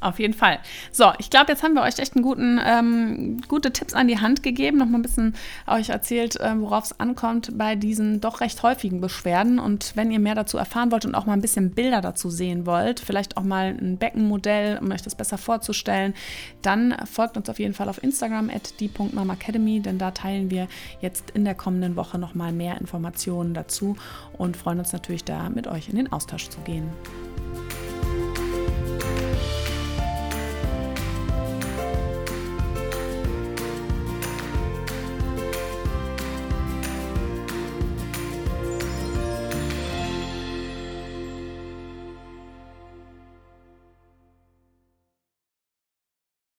Auf 0.00 0.20
jeden 0.20 0.34
Fall. 0.34 0.60
So, 0.92 1.06
ich 1.18 1.28
glaube, 1.28 1.50
jetzt 1.50 1.64
haben 1.64 1.74
wir 1.74 1.82
euch 1.82 1.98
echt 1.98 2.14
einen 2.14 2.22
guten, 2.22 2.60
ähm, 2.64 3.40
gute 3.48 3.72
Tipps 3.72 3.94
an 3.94 4.06
die 4.06 4.20
Hand 4.20 4.44
gegeben, 4.44 4.78
noch 4.78 4.86
mal 4.86 4.98
ein 4.98 5.02
bisschen 5.02 5.34
euch 5.66 5.88
erzählt, 5.88 6.38
äh, 6.38 6.52
worauf 6.56 6.84
es 6.84 7.00
ankommt 7.00 7.58
bei 7.58 7.74
diesen 7.74 8.20
doch 8.20 8.40
recht 8.40 8.62
häufigen 8.62 9.00
Beschwerden. 9.00 9.58
Und 9.58 9.96
wenn 9.96 10.12
ihr 10.12 10.20
mehr 10.20 10.36
dazu 10.36 10.56
erfahren 10.56 10.92
wollt 10.92 11.04
und 11.04 11.16
auch 11.16 11.26
mal 11.26 11.32
ein 11.32 11.40
bisschen 11.40 11.72
Bilder 11.72 12.00
dazu 12.00 12.30
sehen 12.30 12.64
wollt, 12.64 13.00
vielleicht 13.00 13.36
auch 13.36 13.42
mal 13.42 13.76
ein 13.76 13.98
Beckenmodell, 13.98 14.78
um 14.80 14.92
euch 14.92 15.02
das 15.02 15.16
besser 15.16 15.36
vorzustellen, 15.36 16.14
dann 16.62 16.94
folgt 17.04 17.36
uns 17.36 17.50
auf 17.50 17.58
jeden 17.58 17.74
Fall 17.74 17.88
auf 17.88 18.00
Instagram 18.00 18.50
at 18.50 18.78
die.mamacademy, 18.78 19.80
denn 19.80 19.98
da 19.98 20.12
teilen 20.12 20.52
wir 20.52 20.68
jetzt 21.00 21.30
in 21.32 21.44
der 21.44 21.56
kommenden 21.56 21.96
Woche 21.96 22.18
noch 22.18 22.36
mal 22.36 22.52
mehr 22.52 22.80
Informationen 22.80 23.52
dazu 23.52 23.96
und 24.36 24.56
freuen 24.56 24.78
uns 24.78 24.92
natürlich 24.92 25.24
da 25.24 25.50
mit 25.50 25.66
euch 25.66 25.88
in 25.88 25.96
den 25.96 26.12
Austausch 26.12 26.50
zu 26.50 26.60
gehen. 26.60 26.88